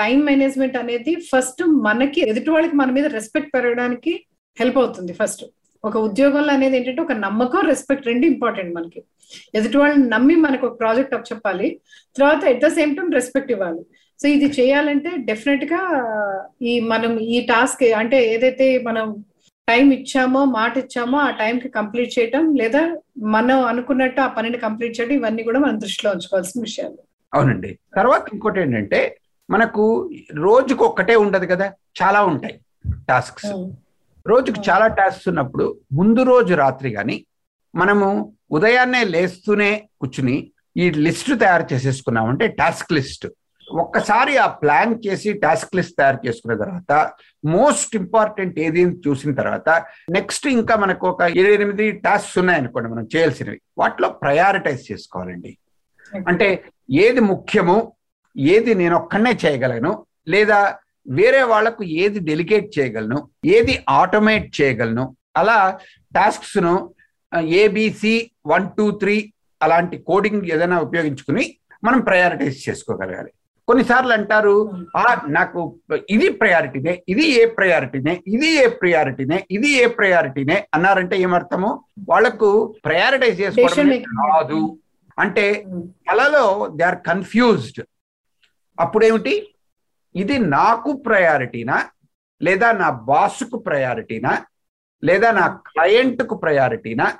[0.00, 4.12] టైం మేనేజ్మెంట్ అనేది ఫస్ట్ మనకి ఎదుటి వాళ్ళకి మన మీద రెస్పెక్ట్ పెరగడానికి
[4.60, 5.42] హెల్ప్ అవుతుంది ఫస్ట్.
[5.84, 9.00] ఒక ఉద్యోగంలో అనేది ఏంటంటే ఒక నమ్మకం రెస్పెక్ట్ రెండు ఇంపార్టెంట్ మనకి.
[9.58, 11.68] ఎదుటి వాళ్ళని నమ్మి మనకు ఒక ప్రాజెక్ట్ అప్ చెప్పాలి
[12.16, 13.82] తర్వాత at the same time respect ఇవ్వాలి.
[14.20, 15.80] సో ఇది చేయాలంటే డెఫినెట్గా
[16.70, 19.06] ఈ మనం ఈ టాస్క్ అంటే ఏదైతే మనం
[19.68, 22.82] టైం ఇచ్చామో మాట ఇచ్చామో ఆ టైంకి కంప్లీట్ చేయటం లేదా
[23.36, 26.98] మనం అనుకున్నట్టు ఆ పనిని కంప్లీట్ చేయడం ఇవన్నీ కూడా మనం దృష్టిలో ఉంచుకోవాల్సిన విషయాలు.
[27.34, 27.78] అవునండి.
[27.96, 29.16] తర్వాత ఇంకోటి ఏంటంటే
[29.50, 31.72] మనకు రోజుకు ఒక్కటే ఉండదు కదా
[32.02, 32.60] చాలా ఉంటాయి
[33.08, 33.52] టాస్క్స్.
[34.26, 37.26] రోజుకు చాలా టాస్క్స్ ఉన్నప్పుడు ముందు రోజు రాత్రి కానీ
[37.74, 43.26] మనము ఉదయాన్నే లేస్తూనే కూర్చుని ఈ లిస్ట్ తయారు చేసేసుకున్నామంటే టాస్క్ లిస్ట్.
[43.68, 47.12] ఒక్కసారి ఆ ప్లాన్ చేసి టాస్క్ లిస్ట్ తయారు చేసుకున్న తర్వాత
[47.44, 53.60] మోస్ట్ ఇంపార్టెంట్ ఏది చూసిన తర్వాత నెక్స్ట్ ఇంకా మనకు ఒక ఇరవై ఎనిమిది టాస్క్స్ ఉన్నాయనుకోండి మనం చేయాల్సినవి.
[53.78, 55.58] వాటిలో ప్రయారిటైజ్ చేసుకోవాలండి.
[56.28, 57.94] అంటే ఏది ముఖ్యము
[58.36, 60.58] ఏది నేను ఒక్కడనే చేయగలను లేదా
[61.06, 65.58] వేరే వాళ్ళకు ఏది డెలిగేట్ చేయగలను ఏది ఆటోమేట్ చేయగలను అలా
[66.14, 66.94] టాస్క్స్ను
[67.62, 73.30] A B C one two three అలాంటి కోడింగ్ ఏదైనా ఉపయోగించుకుని మనం ప్రయారిటైజ్ చేసుకోగలగాలి.
[73.68, 74.54] కొన్నిసార్లు అంటారు
[74.96, 75.60] ఆ నాకు
[76.08, 81.70] ఇది ప్రయారిటీనే ఇది ఏ ప్రయారిటీనే ఇది ఏ ప్రయారిటీనే ఇది ఏ ప్రయారిటీనే అన్నారంటే ఏమర్థము?
[82.08, 83.90] వాళ్ళకు ప్రయారిటైజ్ చేసుకోవడం
[84.32, 84.79] రాదు.
[85.20, 85.66] అంటే
[86.08, 87.84] కళలో దే ఆర్ కన్ఫ్యూజ్డ్.
[88.80, 89.54] అప్పుడేమిటి?
[90.14, 91.84] ఇది నాకు ప్రయారిటీనా?
[92.42, 94.44] లేదా నా బాస్కు ప్రయారిటీనా?
[95.04, 97.18] లేదా నా క్లయింట్కు ప్రయారిటీనా?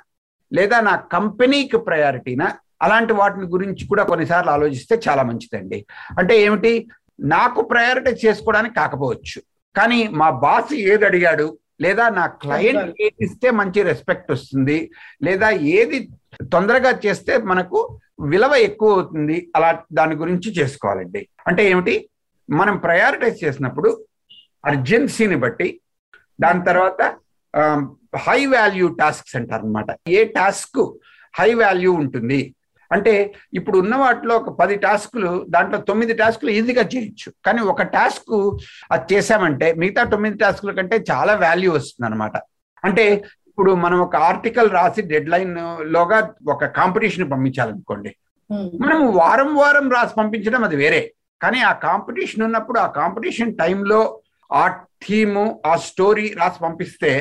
[0.53, 2.57] లేదా నా కంపెనీకి ప్రయారిటీనా?
[2.81, 5.85] అలాంటి వాటిని గురించి కూడా కొన్నిసార్లు ఆలోచిస్తే చాలా మంచిదండి.
[6.19, 6.89] అంటే ఏమిటి?
[7.19, 9.41] నాకు ప్రయారిటైజ్ చేసుకోవడానికి కాకపోవచ్చు.
[9.75, 11.57] కానీ మా బాస్ ఏది అడిగాడు?
[11.81, 14.91] లేదా నా క్లయింట్ ఏది ఇస్తే మంచి రెస్పెక్ట్ వస్తుంది?
[15.23, 16.09] లేదా ఏది
[16.53, 17.79] తొందరగా చేస్తే మనకు
[18.31, 19.37] విలువ ఎక్కువ అవుతుంది.
[19.55, 21.21] అలా దాని గురించి చేసుకోవాలండి.
[21.47, 21.95] అంటే ఏమిటి?
[22.49, 23.89] మనం ప్రయారిటైజ్ చేసినప్పుడు
[24.65, 25.67] అర్జెన్సీని బట్టి
[26.41, 27.01] దాని తర్వాత
[28.25, 30.81] హై వాల్యూ టాస్క్స్ అంటారు అనమాట ఏ టాస్క్
[31.39, 32.55] హై వాల్యూ ఉంటుంది?
[32.91, 37.29] అంటే ఇప్పుడు ఉన్న వాటిలో ఒక పది టాస్కులు దాంట్లో తొమ్మిది టాస్కులు ఈజీగా చేయొచ్చు.
[37.45, 38.33] కానీ ఒక టాస్క్
[38.91, 42.37] అది చేసామంటే మిగతా తొమ్మిది టాస్కుల కంటే చాలా వాల్యూ వస్తుంది అనమాట
[42.83, 43.05] అంటే
[43.51, 45.55] ఇప్పుడు మనం ఒక ఆర్టికల్ రాసి డెడ్ లైన్
[45.95, 48.11] లోగా ఒక కాంపిటీషన్ పంపించాలనుకోండి.
[48.83, 51.01] మనం వారం వారం రాసి పంపించడం అది వేరే.
[51.41, 53.99] కానీ ఆ కాంపిటీషన్ ఉన్నప్పుడు ఆ కాంపిటీషన్ టైంలో
[54.53, 54.63] ఆ
[55.03, 57.11] థీము ఆ స్టోరీ రాసి పంపిస్తే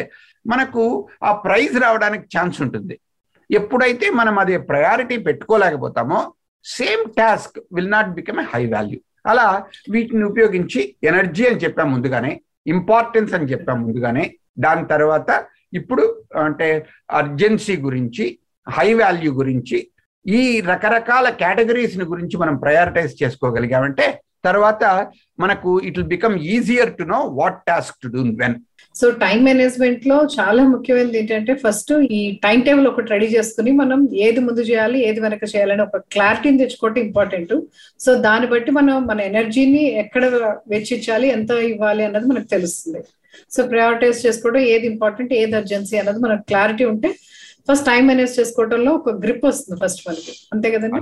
[0.47, 3.01] మనకు ఆ ప్రైజ్ రావడానికి ఛాన్స్ ఉంటుంది.
[3.51, 6.35] ఎప్పుడైతే మనం అది priority పెట్టుకోలేకపోతామో
[6.65, 8.99] same task will not become a high value.
[9.27, 9.47] అలా
[9.91, 15.31] వీటిని ఉపయోగించి ఎనర్జీ అని చెప్పాం ముందుగానే ఇంపార్టెన్స్ అని చెప్పాం ముందుగానే దాని తర్వాత
[15.73, 16.05] ఇప్పుడు
[16.45, 16.69] అంటే
[17.13, 18.25] అర్జెన్సీ గురించి
[18.67, 19.79] హై వాల్యూ గురించి
[20.27, 24.07] ఈ రకరకాల కేటగిరీస్ని గురించి మనం ప్రయారిటైజ్ చేసుకోగలిగామంటే
[24.45, 24.85] తర్వాత
[25.39, 28.57] మనకు it will become easier to know what task to do when
[28.95, 34.41] so time మేనేజ్మెంట్లో చాలా ముఖ్యమైనది ఏంటంటే ఫస్ట్ ఈ టైం టేబుల్ ఒకటి రెడీ చేసుకుని మనం ఏది
[34.41, 37.55] ముందు చేయాలి ఏది వెనక చేయాలని ఒక క్లారిటీని తెచ్చుకోవటం ఇంపార్టెంట్
[38.01, 40.25] సో దాన్ని బట్టి మనం మన ఎనర్జీని ఎక్కడ
[40.67, 43.03] వెచ్చించాలి ఎంత ఇవ్వాలి అన్నది మనకు తెలుస్తుంది.
[43.55, 47.11] సో ప్రయారిటైజ్ చేసుకోవడం ఏది ఇంపార్టెంట్ ఏది అర్జెన్సీ అన్నది మనకు క్లారిటీ ఉంటే
[47.69, 51.01] ఫస్ట్ టైం మేనేజ్ చేసుకోవడంలో ఒక గ్రిప్ వస్తుంది ఫస్ట్ మనకి అంతే కదండి?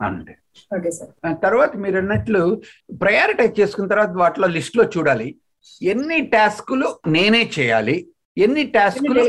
[0.00, 0.32] అంతే.
[0.76, 2.42] ఓకే సార్ తర్వాత మీరు అన్నట్లు
[3.04, 5.28] ప్రయారిటైజ్ చేసుకున్న తర్వాత వాటిలో లిస్ట్లో చూడాలి.
[5.92, 7.96] ఎన్ని టాస్కులు నేనే చేయాలి?
[8.44, 9.22] ఎన్ని టాస్కులు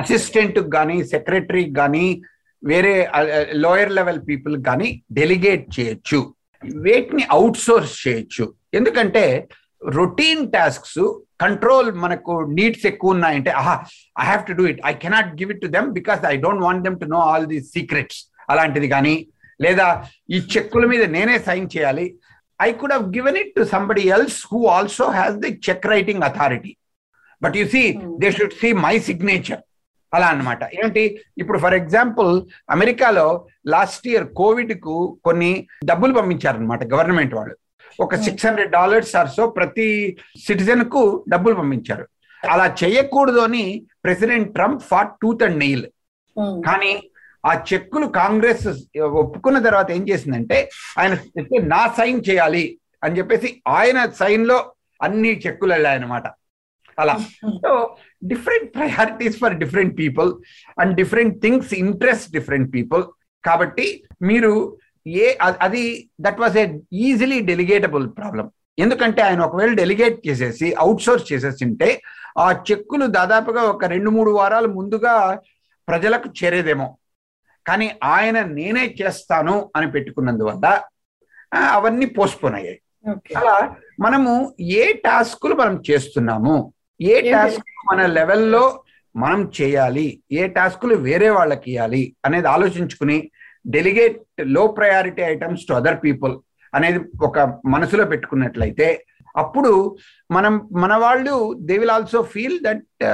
[0.00, 2.06] అసిస్టెంట్ కానీ సెక్రటరీ కానీ
[2.62, 2.94] వేరే
[3.64, 6.20] లోయర్ లెవెల్ పీపుల్ కానీ డెలిగేట్ చేయొచ్చు.
[6.86, 8.44] వేటిని అవుట్ సోర్స్ చేయొచ్చు.
[8.78, 9.24] ఎందుకంటే
[9.98, 11.00] రొటీన్ టాస్క్స్
[11.44, 13.74] కంట్రోల్ మనకు నీడ్స్ ఎక్కువ ఉన్నాయంటే ఆహా
[14.22, 16.84] I have to do it I cannot give it to them because I don't want
[16.88, 19.14] them to know all the secrets అలాంటిది కానీ
[19.60, 19.86] లేదా
[20.30, 22.06] ఈ చెక్కుల మీద నేనే సైన్ చేయాలి.
[22.60, 26.72] I could have given it to somebody else who also has the check writing authority
[27.42, 27.82] but you see
[28.22, 29.62] they should see my signature
[30.12, 31.02] అలా అనమాట ఏంటి?
[31.38, 32.32] ఇప్పుడు ఫర్ ఎగ్జాంపుల్
[32.70, 35.52] అమెరికాలో లాస్ట్ ఇయర్ కోవిడ్కు కొన్ని
[35.84, 37.54] డబ్బులు పంపించారనమాట గవర్నమెంట్ వాళ్ళు.
[38.00, 42.08] ఒక six hundred dollars or so ప్రతి సిటిజన్కు డబ్బులు పంపించారు.
[42.50, 45.86] అలా చేయకూడదు అని president Trump fought tooth and nail
[46.36, 47.10] కానీ
[47.46, 48.68] ఆ చెక్కులు కాంగ్రెస్
[49.02, 51.18] ఒప్పుకున్న తర్వాత ఏం చేసిందంటే ఆయన
[51.62, 56.26] నా సైన్ చేయాలి అని చెప్పేసి ఆయన సైన్లో అన్ని చెక్కులు వెళ్ళాయన్నమాట.
[56.98, 57.14] అలా.
[57.46, 60.34] So different priorities for different people
[60.80, 63.04] and different things interest different people
[63.44, 65.26] కాబట్టి మీరు ఏ
[65.60, 65.82] అది
[66.20, 66.64] that was a
[67.02, 68.46] easily delegatable problem
[68.78, 71.88] ఎందుకంటే ఆయన ఒకవేళ డెలిగేట్ చేసేసి అవుట్ సోర్స్ చేసేసి ఉంటే
[72.38, 75.14] ఆ చెక్కులు దాదాపుగా ఒక రెండు మూడు వారాలు ముందుగా
[75.88, 76.86] ప్రజలకు చేరేదేమో.
[77.66, 80.66] కానీ ఆయన నేనే చేస్తాను అని పెట్టుకున్నందువల్ల
[81.72, 82.78] అవన్నీ పోస్ట్పోన్ అయ్యాయి.
[83.36, 83.56] అలా
[84.00, 84.32] మనము
[84.76, 86.54] ఏ టాస్కులు మనం చేస్తున్నాము
[87.00, 88.64] ఏ టాస్క్ మన లెవెల్లో
[89.14, 93.18] మనం చేయాలి ఏ టాస్కులు వేరే వాళ్ళకి ఇవ్వాలి అనేది ఆలోచించుకుని
[93.66, 96.38] డెలిగేట్లో priority items to other people
[96.74, 99.04] అనేది ఒక మనసులో పెట్టుకున్నట్లయితే
[99.36, 99.96] అప్పుడు
[100.30, 103.04] మనం మన వాళ్ళు they will also feel that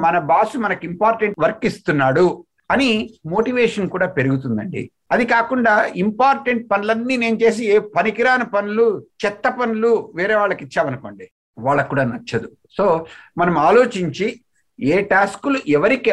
[0.00, 4.92] మన బాస్ మనకి ఇంపార్టెంట్ వర్క్ ఇస్తున్నాడు అని మోటివేషన్ కూడా పెరుగుతుందండి.
[5.12, 11.88] అది కాకుండా ఇంపార్టెంట్ పనులన్నీ నేను చేసి ఏ పనికిరాని పనులు చెత్త పనులు వేరే వాళ్ళకి ఇచ్చామనుకోండి వాళ్ళకు
[11.88, 12.52] కూడా నచ్చదు.
[12.70, 13.06] సో
[13.38, 14.40] మనం ఆలోచించి
[14.80, 16.10] ఏ టాస్కులు ఎవరికి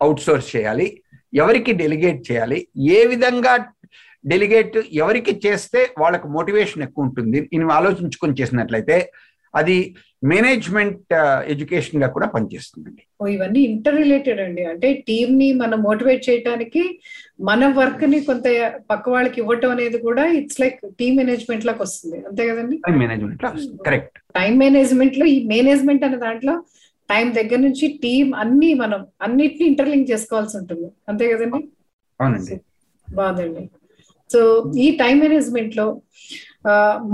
[0.00, 1.01] అవుట్సోర్స్ చేయాలి
[1.34, 2.68] ఎవరికి డెలిగేట్ చేయాలి?
[2.78, 3.66] ఏ విధంగా
[4.26, 7.50] డెలిగేట్ ఎవరికి చేస్తే వాళ్ళకు మోటివేషన్ ఎక్కువ ఉంటుంది?
[7.52, 9.12] ఇవి ఆలోచించుకొని చేసినట్లయితే
[9.54, 11.14] అది మేనేజ్మెంట్
[11.46, 13.30] ఎడ్యుకేషన్గా కూడా పనిచేస్తుందండి.
[13.30, 14.64] ఇవన్నీ ఇంటర్ రిలేటెడ్ అండి.
[14.64, 17.00] అంటే టీమ్ని మనం మోటివేట్ చేయడానికి
[17.40, 18.42] మన వర్క్ని కొంత
[18.90, 22.26] పక్క వాళ్ళకి ఇవ్వటం అనేది కూడా ఇట్స్ లైక్ టీమ్ మేనేజ్మెంట్ లాగా వస్తుంది.
[22.28, 22.78] అంతే కదండి?
[22.90, 23.42] మేనేజ్మెంట్
[23.86, 26.64] కరెక్ట్ టైం మేనేజ్మెంట్లో ఈ మేనేజ్మెంట్ అనే దాంట్లో
[27.12, 30.88] టైం దగ్గర నుంచి టీం అన్ని మనం అన్నిటిని ఇంటర్లింక్ చేసుకోవాల్సి ఉంటుంది.
[31.10, 31.60] అంతే కదండి?
[32.20, 32.56] అవునండి.
[33.08, 33.64] బాగుందండి.
[34.30, 34.40] సో
[34.84, 35.86] ఈ టైం మేనేజ్మెంట్లో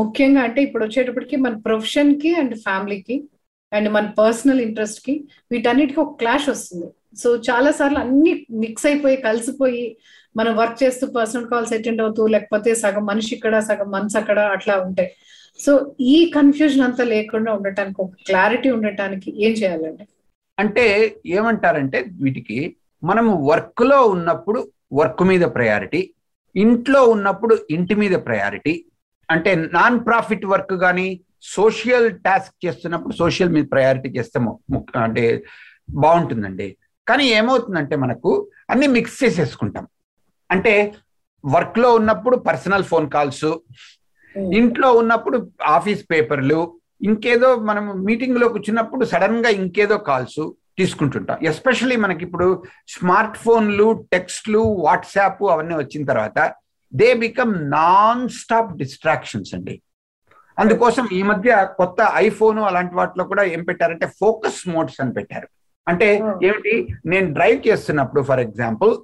[0.01, 3.17] ముఖ్యంగా అంటే ఇప్పుడు వచ్చేటప్పటికి మన ప్రొఫెషన్కి అండ్ ఫ్యామిలీకి
[3.73, 5.15] అండ్ మన పర్సనల్ ఇంట్రెస్ట్కి
[5.53, 6.89] వీటన్నిటికీ ఒక క్లాష్ వస్తుంది.
[7.23, 8.33] సో చాలా సార్లు అన్ని
[8.65, 9.85] మిక్స్ అయిపోయి కలిసిపోయి
[10.39, 14.75] మనం వర్క్ చేస్తూ పర్సనల్ కాల్స్ అటెండ్ అవుతూ లేకపోతే సగం మనిషి ఇక్కడ సగం మనసు అక్కడ అట్లా
[14.87, 15.11] ఉంటాయి.
[15.59, 20.09] సో ఈ కన్ఫ్యూజన్ అంతా లేకుండా ఉండటానికి ఒక క్లారిటీ ఉండటానికి ఏం చేయాలండి?
[20.59, 26.15] అంటే ఏమంటారంటే వీటికి మనం వర్క్లో ఉన్నప్పుడు వర్క్ మీద ప్రయారిటీ
[26.57, 28.85] ఇంట్లో ఉన్నప్పుడు ఇంటి మీద ప్రయారిటీ
[29.31, 34.41] అంటే నాన్ ప్రాఫిట్ వర్క్ కానీ సోషల్ టాస్క్ చేస్తున్నప్పుడు సోషల్ మీద ప్రయారిటీ చేస్తే
[35.03, 35.45] అంటే
[35.91, 36.77] బాగుంటుందండి.
[37.09, 39.89] కానీ ఏమవుతుందంటే మనకు అన్ని మిక్స్ చేసేసుకుంటాం.
[40.51, 40.95] అంటే
[41.47, 43.45] వర్క్లో ఉన్నప్పుడు పర్సనల్ ఫోన్ కాల్స్
[44.37, 50.41] ఇంట్లో ఉన్నప్పుడు ఆఫీస్ పేపర్లు ఇంకేదో మనం మీటింగ్లో కూర్చున్నప్పుడు సడన్గా ఇంకేదో కాల్స్
[50.79, 51.39] తీసుకుంటుంటాం.
[51.43, 56.55] ఎస్పెషల్లీ మనకి ఇప్పుడు స్మార్ట్ ఫోన్లు టెక్స్ట్లు వాట్సాప్ అవన్నీ వచ్చిన తర్వాత
[56.95, 59.83] they become non stop distractions అండి.
[60.59, 65.49] అందుకోసం ఈ మధ్య కొత్త ఐఫోన్ అలాంటి వాటిలో కూడా ఏం పెట్టారంటే ఫోకస్ మోడ్స్ అని పెట్టారు.
[65.89, 66.89] అంటే ఏమిటి?
[67.07, 68.97] నేను డ్రైవ్ చేస్తున్నప్పుడు ఫర్ ఎగ్జాంపుల్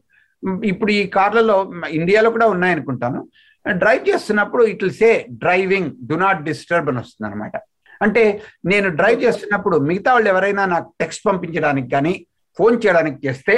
[0.65, 3.29] ఇప్పుడు ఈ కార్లలో ఇండియాలో కూడా ఉన్నాయనుకుంటాను.
[3.67, 5.11] డ్రైవ్ చేస్తున్నప్పుడు it will say
[5.45, 7.57] driving do not disturb అని వస్తుంది అనమాట
[8.01, 8.23] అంటే
[8.65, 12.15] నేను డ్రైవ్ చేస్తున్నప్పుడు మిగతా వాళ్ళు ఎవరైనా నాకు టెక్స్ట్ పంపించడానికి కానీ
[12.59, 13.55] ఫోన్ చేయడానికి చేస్తే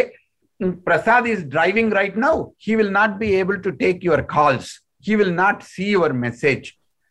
[0.89, 2.35] Prasad is driving right now
[2.67, 4.71] he will not be able to take your calls
[5.07, 6.67] he will not see your message.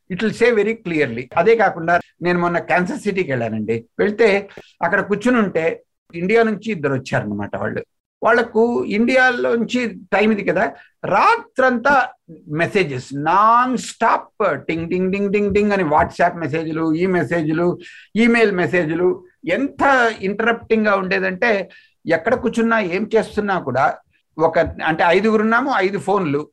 [0.09, 1.29] It will say very clearly.
[1.37, 3.85] అదే కాకుండా నేను మొన్న క్యాన్సర్ సిటీకి వెళ్ళానండి.
[3.99, 4.49] వెళ్తే
[4.81, 7.81] అక్కడ కూర్చుని ఉంటే ఇండియా నుంచి ఇద్దరు వచ్చారనమాట వాళ్ళు.
[8.21, 9.81] వాళ్ళకు ఇండియాలోంచి
[10.13, 10.65] టైం ఇది కదా
[11.05, 12.07] రాత్రంతా
[12.47, 17.79] మెసేజెస్ నాన్ స్టాప్ టింగ్ టింగ్ టింగ్ టింగ్ టింగ్ అని వాట్సాప్ మెసేజ్లు ఈ మెసేజ్లు
[18.15, 21.69] ఈమెయిల్ మెసేజ్లు ఎంత ఇంటరప్టింగ్గా ఉండేదంటే
[22.07, 23.97] ఎక్కడ కూర్చున్నా ఏం చేస్తున్నా కూడా
[24.37, 26.49] ఒక అంటే ఐదుగురున్నాము ఐదు ఫోన్లు.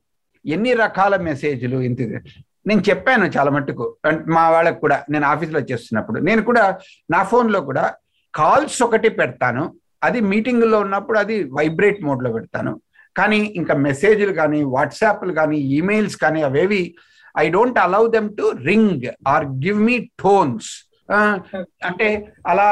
[0.47, 1.99] ఎన్ని రకాల మెసేజ్లు ఇంత
[2.67, 3.97] నేను చెప్పాను చాలా మట్టుకు.
[4.29, 6.21] మా వాళ్ళకు కూడా నేను ఆఫీస్లో చేస్తున్నప్పుడు.
[6.21, 6.79] నేను కూడా
[7.11, 7.95] నా ఫోన్లో కూడా
[8.35, 9.75] కాల్స్ ఒకటి పెడతాను.
[10.03, 12.81] అది మీటింగ్లో ఉన్నప్పుడు అది వైబ్రేట్ మోడ్లో పెడతాను.
[13.17, 16.83] కానీ ఇంకా మెసేజ్లు కానీ వాట్సాప్లు కానీ ఈమెయిల్స్ కానీ అవేవి
[17.35, 20.71] I don't allow them to ring or give me tones
[21.85, 22.09] అంటే
[22.47, 22.67] అలా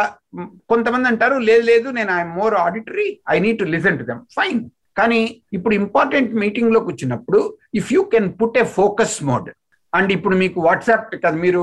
[0.69, 4.61] కొంతమంది అంటారు లేదు లేదు నేను I'm more auditory I need to listen to them fine
[4.97, 5.21] కానీ
[5.53, 7.41] ఇప్పుడు ఇంపార్టెంట్ మీటింగ్లో కూర్చున్నప్పుడు
[7.75, 9.49] if you can put a focus mode
[9.93, 11.63] and ఇప్పుడు మీకు వాట్సాప్ కదా మీరు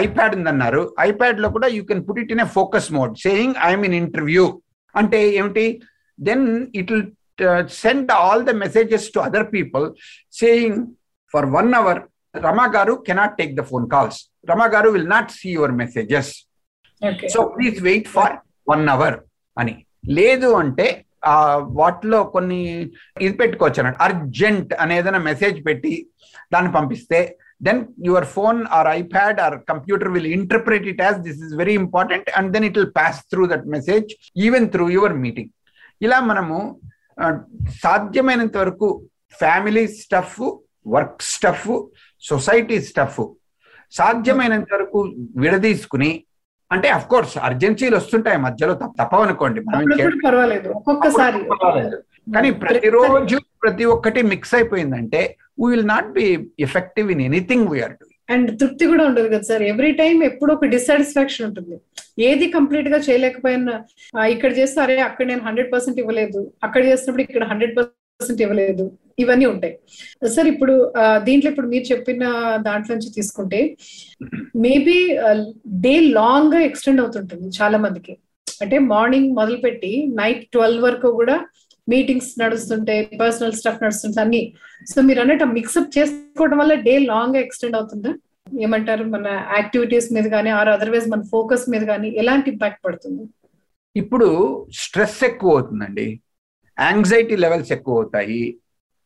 [0.00, 3.94] ఐప్యాడ్ ఉందన్నారు ఐప్యాడ్లో కూడా you can put it in a focus mode saying I'm in
[3.94, 4.44] interview
[4.94, 5.64] అంటే ఏమిటి?
[6.18, 6.44] Then
[6.74, 7.06] it will
[7.80, 9.86] send all the messages to other people
[10.34, 10.78] saying
[11.34, 12.00] for one hour
[12.42, 14.18] Rama గారు cannot take the phone calls
[14.50, 16.32] Rama గారు will not see your messages
[17.34, 18.34] so please wait for
[18.68, 19.16] one hour
[19.56, 19.74] అని
[20.16, 20.86] లేదు అంటే
[21.26, 21.34] ఆ
[21.78, 22.60] వాటిలో కొన్ని
[23.20, 25.92] ఇది పెట్టుకోవచ్చు అన్నట్టు అర్జెంట్ అని ఏదైనా మెసేజ్ పెట్టి
[26.52, 27.18] దాన్ని పంపిస్తే
[27.66, 32.28] then your phone or iPad or computer will interpret it as this is very important
[32.38, 34.10] and then it will pass through that message
[34.46, 35.50] even through your meeting
[36.00, 36.58] ఇలా మనము
[37.82, 38.88] సాధ్యమైనంత వరకు
[39.38, 40.40] family stuff
[40.88, 41.68] work stuff
[42.22, 43.20] society stuff
[43.92, 44.98] సాధ్యమైనంత వరకు
[45.36, 46.10] విడదీసుకుని
[46.70, 49.60] అంటే of course అర్జెన్సీలు వస్తుంటాయి మధ్యలో తప్పవనుకోండి.
[50.24, 51.40] పర్వాలేదు ఒక్కొక్కసారి.
[52.34, 55.20] కానీ ప్రతిరోజు ప్రతి ఒక్కటి మిక్స్ అయిపోయిందంటే
[55.60, 56.26] we will not be
[56.58, 59.64] effective in anything we're doing and తృప్తి కూడా ఉండదు కదా సార్.
[59.72, 61.76] ఎవ్రీ టైం ఎప్పుడు ఒక డిసాటిస్ఫాక్షన్ ఉంటుంది.
[62.28, 63.74] ఏది కంప్లీట్గా చేయలేకపోయినా
[64.34, 66.40] ఇక్కడ చేస్తే అరే అక్కడ నేను హండ్రెడ్ పర్సెంట్ ఇవ్వలేదు.
[66.66, 68.84] అక్కడ చేసినప్పుడు ఇక్కడ హండ్రెడ్ పర్సెంట్ ఇవ్వలేదు.
[69.22, 69.74] ఇవన్నీ ఉంటాయి.
[70.34, 70.74] సార్ ఇప్పుడు
[71.26, 72.24] దీంట్లో ఇప్పుడు మీరు చెప్పిన
[72.68, 73.60] దాంట్లో నుంచి తీసుకుంటే
[74.64, 74.98] మేబీ
[75.84, 78.14] డే లాంగ్గా ఎక్స్టెండ్ అవుతుంటుంది చాలా మందికి
[78.64, 81.36] అంటే మార్నింగ్ మొదలుపెట్టి నైట్ ట్వెల్వ్ వరకు కూడా
[81.88, 84.54] మీటింగ్స్ నడుస్తుంటాయి పర్సనల్ స్టఫ్ నడుస్తుంటాయి అన్ని.
[84.94, 88.14] సో మీరు అన్నట్టు మిక్సప్ చేసుకోవడం వల్ల డే లాంగ్గా ఎక్స్టెండ్ అవుతుందా?
[88.60, 89.04] ఏమంటారు?
[89.04, 93.22] మన యాక్టివిటీస్ మీద కానీ ఆర్ అదర్వైజ్ మన ఫోకస్ మీద కానీ ఎలాంటి ఇంపాక్ట్ పడుతుంది?
[93.96, 94.28] ఇప్పుడు
[94.72, 96.20] స్ట్రెస్ ఎక్కువ అవుతుందండి.
[96.80, 98.56] యాంగ్జైటీ లెవెల్స్ ఎక్కువ అవుతాయి.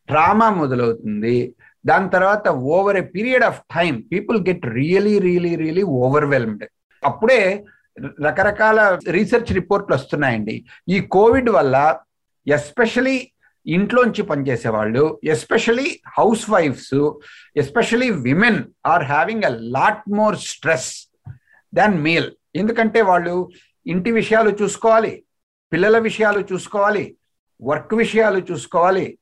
[0.07, 1.55] డ్రామా మొదలవుతుంది.
[1.85, 6.65] దాని తర్వాత over a period of time people get really really really overwhelmed.
[7.03, 7.65] అప్పుడే
[8.21, 10.65] రకరకాల రీసెర్చ్ రిపోర్ట్లు వస్తున్నాయండి.
[10.89, 11.99] ఈ కోవిడ్ వల్ల
[12.47, 13.31] ఎస్పెషలీ
[13.65, 16.95] ఇంట్లోంచి పనిచేసే వాళ్ళు especially house wives
[17.55, 20.91] especially women are having a lot more stress
[21.75, 22.31] than male.
[22.55, 23.51] ఎందుకంటే వాళ్ళు
[23.87, 25.23] ఇంటి విషయాలు చూసుకోవాలి
[25.73, 27.15] పిల్లల విషయాలు చూసుకోవాలి
[27.63, 29.17] వర్క్ విషయాలు చూసుకోవాలి.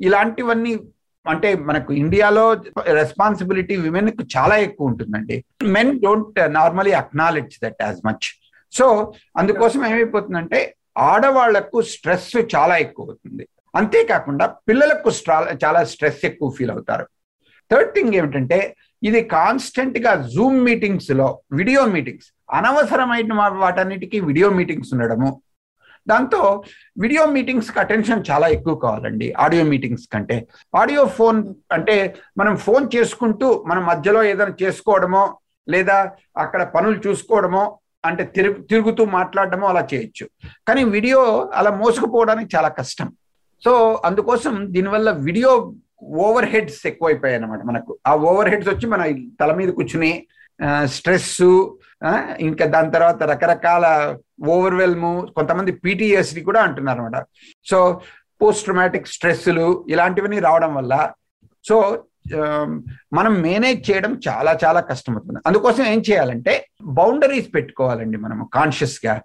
[0.00, 0.78] ఇలాంటివన్నీ
[1.26, 2.52] అంటే మనకు ఇండియాలో
[2.86, 5.44] రెస్పాన్సిబిలిటీ విమెన్కు చాలా ఎక్కువ ఉంటుందండి.
[5.62, 8.28] Men don't normally acknowledge that as much.
[8.72, 13.48] So అందుకోసం ఏమైపోతుందంటే ఆడవాళ్ళకు స్ట్రెస్ చాలా ఎక్కువ అవుతుంది.
[13.74, 15.10] అంతేకాకుండా పిల్లలకు
[15.64, 17.06] చాలా స్ట్రెస్ ఎక్కువ ఫీల్ అవుతారు.
[17.70, 25.42] థర్డ్ థింగ్ ఏమిటంటే ఇది కాన్స్టెంట్గా జూమ్ మీటింగ్స్లో వీడియో మీటింగ్స్ అనవసరమైన వాటన్నిటికీ వీడియో మీటింగ్స్ ఉండడము.
[26.08, 26.64] దాంతో
[26.98, 30.46] వీడియో మీటింగ్స్కి అటెన్షన్ చాలా ఎక్కువ కావాలండి ఆడియో మీటింగ్స్ కంటే.
[30.76, 38.22] ఆడియో ఫోన్ అంటే మనం ఫోన్ చేసుకుంటూ మనం మధ్యలో ఏదైనా చేసుకోవడమో లేదా అక్కడ పనులు చూసుకోవడమో అంటే
[38.36, 40.24] తిరుగు తిరుగుతూ మాట్లాడడము అలా చేయొచ్చు.
[40.68, 41.20] కానీ వీడియో
[41.60, 43.08] అలా మోసుకుపోవడానికి చాలా కష్టం.
[43.62, 43.72] సో
[44.04, 45.50] అందుకోసం దీనివల్ల వీడియో
[46.26, 47.92] ఓవర్ హెడ్స్ ఎక్కువైపోయాయి అనమాట మనకు.
[48.06, 49.02] ఆ ఓవర్ హెడ్స్ వచ్చి మన
[49.40, 50.12] తల మీద కూర్చుని
[50.94, 51.36] స్ట్రెస్
[52.46, 53.84] ఇంకా దాని తర్వాత రకరకాల
[54.54, 57.18] ఓవర్వెల్ము కొంతమంది పీటీఎస్డి కూడా అంటున్నారు అనమాట
[57.70, 57.78] సో
[58.40, 60.94] పోస్ట్ ట్రమాటిక్ స్ట్రెస్లు ఇలాంటివన్నీ రావడం వల్ల
[61.64, 61.76] సో
[63.12, 65.40] మనం మేనేజ్ చేయడం చాలా చాలా కష్టమవుతుంది.
[65.46, 69.20] అందుకోసం ఏం చేయాలంటే బౌండరీస్ పెట్టుకోవాలండి మనము కాన్షియస్గా.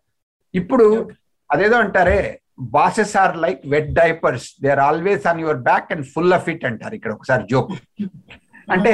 [0.53, 1.09] ఇప్పుడు
[1.51, 6.33] అదేదో అంటారే bosses are like wet diapers they are always on your back and full
[6.33, 7.71] of it అంటారు ఇక్కడ ఒకసారి జోక్.
[8.69, 8.93] అంటే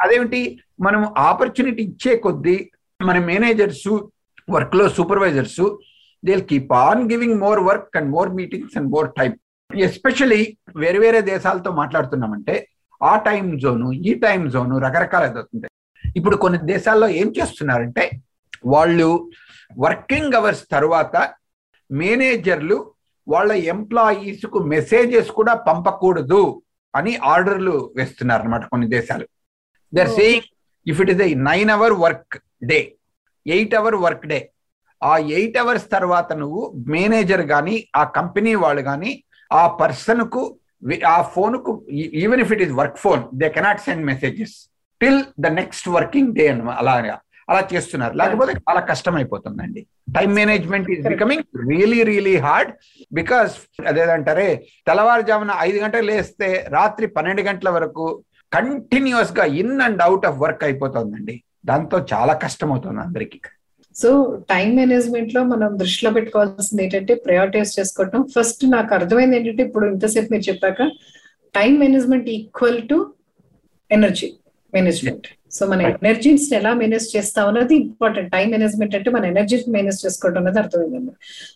[0.00, 2.70] అదేమిటి మనం ఆపర్చునిటీ ఇచ్చే కొద్దీ
[3.02, 3.88] మన మేనేజర్స్
[4.50, 5.62] వర్క్లో supervisors
[6.24, 9.32] they keep on giving more work and more meetings and more time
[9.76, 12.69] especially వేరే వేరే దేశాలతో మాట్లాడుతున్నామంటే
[13.00, 15.74] ఆ టైం జోను ఈ టైం జోను రకరకాల అవుతుంటాయి
[16.14, 18.04] ఇప్పుడు కొన్ని దేశాల్లో ఏం చేస్తున్నారంటే
[18.66, 19.08] వాళ్ళు
[19.76, 21.14] వర్కింగ్ అవర్స్ తర్వాత
[21.90, 22.76] మేనేజర్లు
[23.26, 26.42] వాళ్ళ ఎంప్లాయీస్కు మెసేజెస్ కూడా పంపకూడదు
[26.94, 29.24] అని ఆర్డర్లు వేస్తున్నారు అనమాట కొన్ని దేశాలు.
[29.92, 30.46] They are saying
[30.86, 32.78] if it is a nine hour work day
[33.46, 34.38] eight hour work day
[35.02, 39.10] ఆ ఎయిట్ అవర్స్ తర్వాత నువ్వు మేనేజర్ కానీ ఆ కంపెనీ వాళ్ళు కానీ
[39.50, 40.42] ఆ పర్సన్కు
[41.14, 41.72] ఆ ఫోన్కు
[42.24, 44.54] even if it is work phone they cannot send messages
[45.00, 47.16] till the next working day అనమాట అలాగా
[47.48, 48.14] అలా చేస్తున్నారు.
[48.14, 49.80] లేకపోతే చాలా కష్టం అయిపోతుందండి
[50.14, 52.70] time management is becoming really really hard
[53.12, 53.52] because
[53.86, 54.48] అదేదంటారే
[54.86, 61.44] తెల్లవారుజామున ఐదు గంటలు లేస్తే రాత్రి పన్నెండు గంటల వరకు కంటిన్యూస్గా in and out of work అయిపోతుందండి.
[61.66, 63.40] దాంతో చాలా కష్టం అవుతుంది అందరికి.
[63.96, 64.10] సో
[64.50, 68.20] టైం మేనేజ్మెంట్లో మనం దృష్టిలో పెట్టుకోవాల్సింది ఏంటంటే ప్రయారిటైజ్ చేసుకోవటం.
[68.34, 70.82] ఫస్ట్ నాకు అర్థమైంది ఏంటంటే ఇప్పుడు ఇంతసేపు మీరు చెప్పాక
[71.54, 72.98] time management equal to
[73.90, 74.28] energy
[74.72, 79.98] management so మన ఎనర్జీస్ ఎలా మేనేజ్ చేస్తాం అన్నది ఇంపార్టెంట్ టైం మేనేజ్మెంట్ అంటే మన ఎనర్జీస్ మేనేజ్
[80.04, 81.12] చేసుకోవడం అనేది అర్థమైందండి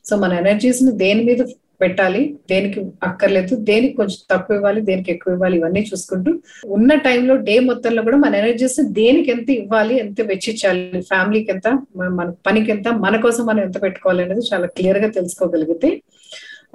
[0.08, 1.42] సో మన ఎనర్జీస్ని దేని మీద
[1.80, 2.20] పెట్టాలి.
[2.50, 6.30] దేనికి అక్కర్లేదు దేనికి కొంచెం తక్కువ ఇవ్వాలి దేనికి ఎక్కువ ఇవ్వాలి ఇవన్నీ చూసుకుంటూ
[6.76, 11.68] ఉన్న టైంలో డే మొత్తంలో కూడా మన ఎనర్జీస్ దేనికి ఎంత ఇవ్వాలి ఎంత వెచ్చించాలి ఫ్యామిలీకి ఎంత
[12.12, 15.90] మన పనికి ఎంత మన కోసం మనం ఎంత పెట్టుకోవాలి అనేది చాలా క్లియర్గా తెలుసుకోగలిగితే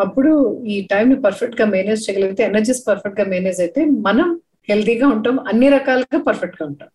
[0.04, 0.32] అప్పుడు
[0.74, 4.28] ఈ టైం ని పర్ఫెక్ట్గా మేనేజ్ చేయగలిగితే ఎనర్జీస్ పర్ఫెక్ట్గా మేనేజ్ అయితే మనం
[4.70, 6.90] హెల్తీగా ఉంటాం అన్ని రకాలుగా పర్ఫెక్ట్గా ఉంటాం.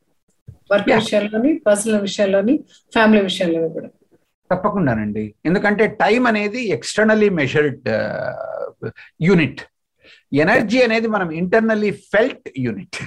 [0.73, 2.55] వర్క్ విషయాల్లోని పర్సనల్ విషయాల్లోని
[2.93, 3.89] ఫ్యామిలీ విషయాల్లో కూడా.
[4.51, 5.25] తప్పకుండానండి.
[5.49, 7.89] ఎందుకంటే టైం అనేది ఎక్స్టర్నల్లీ మెషర్డ్
[9.27, 9.63] యూనిట్
[10.45, 12.99] ఎనర్జీ అనేది మనం ఇంటర్నల్లీ ఫెల్ట్ యూనిట్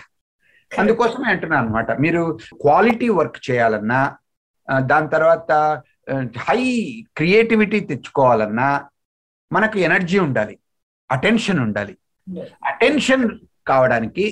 [0.71, 2.21] అందుకోసమే అంటున్నాను అనమాట మీరు
[2.63, 3.99] క్వాలిటీ వర్క్ చేయాలన్నా
[4.91, 5.51] దాని తర్వాత
[6.45, 6.61] హై
[7.17, 8.69] క్రియేటివిటీ తెచ్చుకోవాలన్నా
[9.51, 10.55] మనకు ఎనర్జీ ఉండాలి.
[11.09, 11.93] అటెన్షన్ ఉండాలి.
[12.71, 13.25] అటెన్షన్
[13.67, 14.25] కావడానికి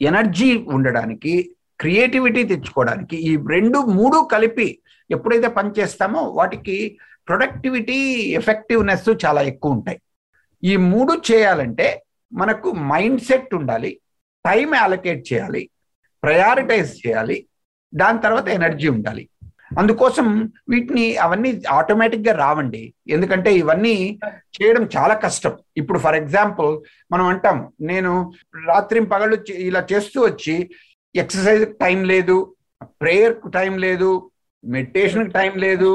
[0.00, 1.34] ఎనర్జీ ఉండడానికి
[1.80, 4.68] క్రియేటివిటీ తెచ్చుకోవడానికి ఈ రెండు మూడు కలిపి
[5.10, 7.98] ఎప్పుడైతే పనిచేస్తామో వాటికి ప్రొడక్టివిటీ
[8.40, 9.98] ఎఫెక్టివ్నెస్ చాలా ఎక్కువ ఉంటాయి.
[10.64, 14.00] ఈ మూడు చేయాలంటే మనకు మైండ్ సెట్ ఉండాలి
[14.44, 15.70] టైం అలొకేట్ చేయాలి
[16.22, 17.48] ప్రయారిటైజ్ చేయాలి
[17.94, 19.30] దాని తర్వాత ఎనర్జీ ఉండాలి.
[19.78, 22.94] అందుకోసం వీటిని అవన్నీ ఆటోమేటిక్గా రావండి.
[23.08, 24.18] ఎందుకంటే ఇవన్నీ
[24.56, 25.58] చేయడం చాలా కష్టం.
[25.76, 26.70] ఇప్పుడు ఫర్ ఎగ్జాంపుల్
[27.12, 28.32] మనం అంటాం నేను
[28.66, 30.70] రాత్రి పగళ్ళు ఇలా చేస్తూ వచ్చి
[31.14, 32.56] ఎక్సర్సైజ్ టైం లేదు
[33.00, 34.30] ప్రేయర్కు టైం లేదు
[34.64, 35.90] మెడిటేషన్ టైం లేదు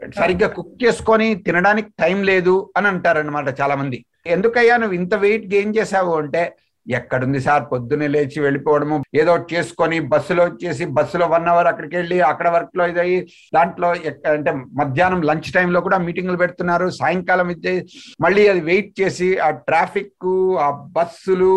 [0.00, 3.98] సరిగ్గా కుక్ చేసుకొని తినడానికి టైం లేదు అని అంటారనమాట చాలా మంది
[4.28, 6.42] ఎందుకయ్యా నువ్వు ఇంత వెయిట్ గెయిన్ చేసావు అంటే
[6.86, 7.64] ఎక్కడుంది సార్?
[7.70, 13.18] పొద్దున్నే లేచి వెళ్ళిపోవడము ఏదో చేసుకొని బస్సులో వచ్చేసి బస్సులో వన్ అవర్ అక్కడికి వెళ్ళి అక్కడ వర్క్లో ఇదయ్యి
[13.56, 13.88] దాంట్లో
[14.32, 17.74] అంటే మధ్యాహ్నం లంచ్ టైంలో కూడా మీటింగ్లు పెడుతున్నారు సాయంకాలం ఇచ్చే
[18.20, 20.28] మళ్ళీ అది వెయిట్ చేసి ఆ ట్రాఫిక్
[20.60, 21.52] ఆ బస్సులు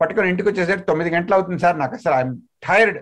[0.00, 2.16] పట్టుకొని ఇంటికి వచ్చేసరికి తొమ్మిది గంటలు అవుతుంది సార్ నాకు అసలు.
[2.16, 2.34] ఐఎమ్
[2.66, 2.98] టైర్డ్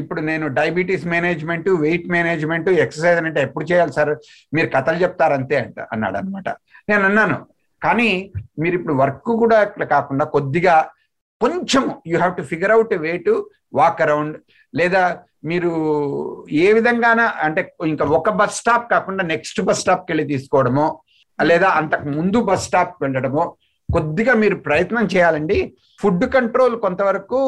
[0.00, 4.12] ఇప్పుడు నేను diabetes management weight management exercise అంటే ఎప్పుడు చేయాలి సార్?
[4.52, 6.48] మీరు కథలు చెప్తారంతే అంట అన్నాడు అనమాట.
[6.88, 7.36] నేను అన్నాను
[7.82, 8.08] కానీ
[8.62, 10.74] మీరు ఇప్పుడు వర్క్ కూడా ఇట్లా కాకుండా కొద్దిగా
[11.40, 13.34] కొంచెం you have to figure out way to
[13.74, 14.36] walk around
[14.74, 15.02] లేదా
[15.50, 15.70] మీరు
[16.64, 20.86] ఏ విధంగాన అంటే ఇంకా ఒక బస్ స్టాప్ కాకుండా నెక్స్ట్ బస్ స్టాప్కి వెళ్ళి తీసుకోవడమో
[21.38, 23.44] లేదా అంతకు ముందు బస్ స్టాప్ వెళ్ళడమో
[23.94, 25.58] కొద్దిగా మీరు ప్రయత్నం చేయాలండి.
[26.00, 27.40] ఫుడ్ కంట్రోల్ కొంతవరకు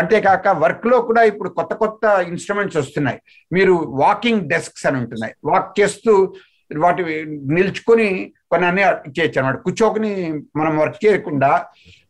[0.00, 3.18] అంతేకాక వర్క్లో కూడా ఇప్పుడు కొత్త కొత్త ఇన్స్ట్రుమెంట్స్ వస్తున్నాయి.
[3.56, 5.34] మీరు వాకింగ్ డెస్క్స్ అని ఉంటున్నాయి.
[5.50, 6.14] వాక్ చేస్తూ
[6.70, 7.02] వాటి
[7.56, 8.08] నిల్చుకొని
[8.52, 8.82] కొన్ని అన్ని
[9.16, 10.10] చేయొచ్చు అనమాట కూర్చోకుని
[10.60, 11.50] మనం వర్క్ చేయకుండా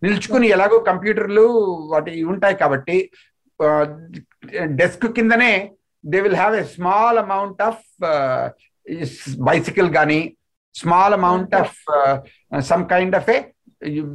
[0.05, 1.45] నిల్చుకుని ఎలాగో కంప్యూటర్లు
[1.93, 2.97] వాటి ఉంటాయి కాబట్టి
[4.81, 5.53] డెస్క్ కిందనే
[6.05, 7.83] they will have a small amount of
[9.51, 10.21] bicycle కానీ
[10.79, 11.77] small amount of
[12.71, 13.39] some kind of a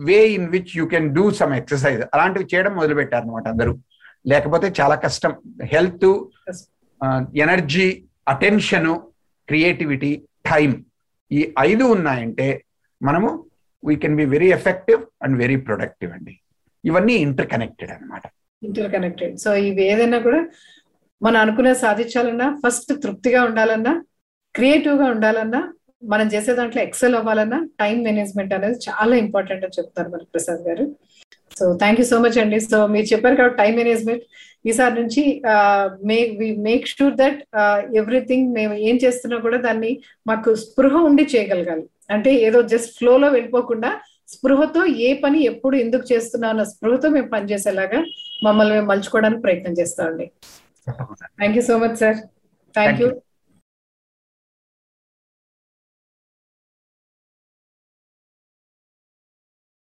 [0.10, 3.74] way in which you can do some exercise అలాంటివి చేయడం మొదలుపెట్టారు అనమాట అందరూ.
[4.26, 5.32] లేకపోతే చాలా కష్టం.
[5.74, 6.10] Health
[7.46, 7.88] energy
[8.34, 8.92] attention
[9.50, 10.12] creativity
[10.50, 10.72] time
[11.32, 12.48] ఈ ఐదు ఉన్నాయంటే
[13.02, 13.30] మనము
[13.84, 16.34] we can be very effective and very productive అండి.
[16.84, 18.24] ఇవన్నీ ఇంటర్ కనెక్టెడ్ అనమాట
[18.62, 20.40] ఇంటర్ కనెక్టెడ్ సో ఇవి ఏదైనా కూడా
[21.22, 23.94] మనం అనుకునే సాధించాలన్నా ఫస్ట్ తృప్తిగా ఉండాలన్నా
[24.56, 25.62] క్రియేటివ్గా ఉండాలన్నా
[26.12, 30.86] మనం చేసే దాంట్లో ఎక్సెల్ అవ్వాలన్నా టైం మేనేజ్మెంట్ అనేది చాలా ఇంపార్టెంట్ అని చెప్తారు మరి ప్రసాద్ గారు.
[31.58, 32.60] So thank you so much అండి.
[32.72, 34.24] సో మీరు చెప్పారు కాబట్టి టైం మేనేజ్మెంట్
[34.70, 35.22] ఈసారి నుంచి
[36.12, 36.32] make
[36.68, 37.40] make sure that
[38.02, 39.92] everything మేము ఏం చేస్తున్నా కూడా దాన్ని
[40.30, 41.86] మాకు స్పృహ ఉండి చేయగలగాలి.
[42.16, 43.92] అంటే ఏదో జస్ట్ ఫ్లోలో వెళ్ళిపోకుండా
[44.34, 48.00] స్పృహతో ఏ పని ఎప్పుడు ఎందుకు చేస్తున్నా అన్న స్పృహతో మేము పనిచేసేలాగా
[48.46, 50.26] మమ్మల్ని మేము మలుచుకోవడానికి ప్రయత్నం చేస్తామండి.
[51.40, 52.20] Thank you so much sir
[52.76, 53.10] thank you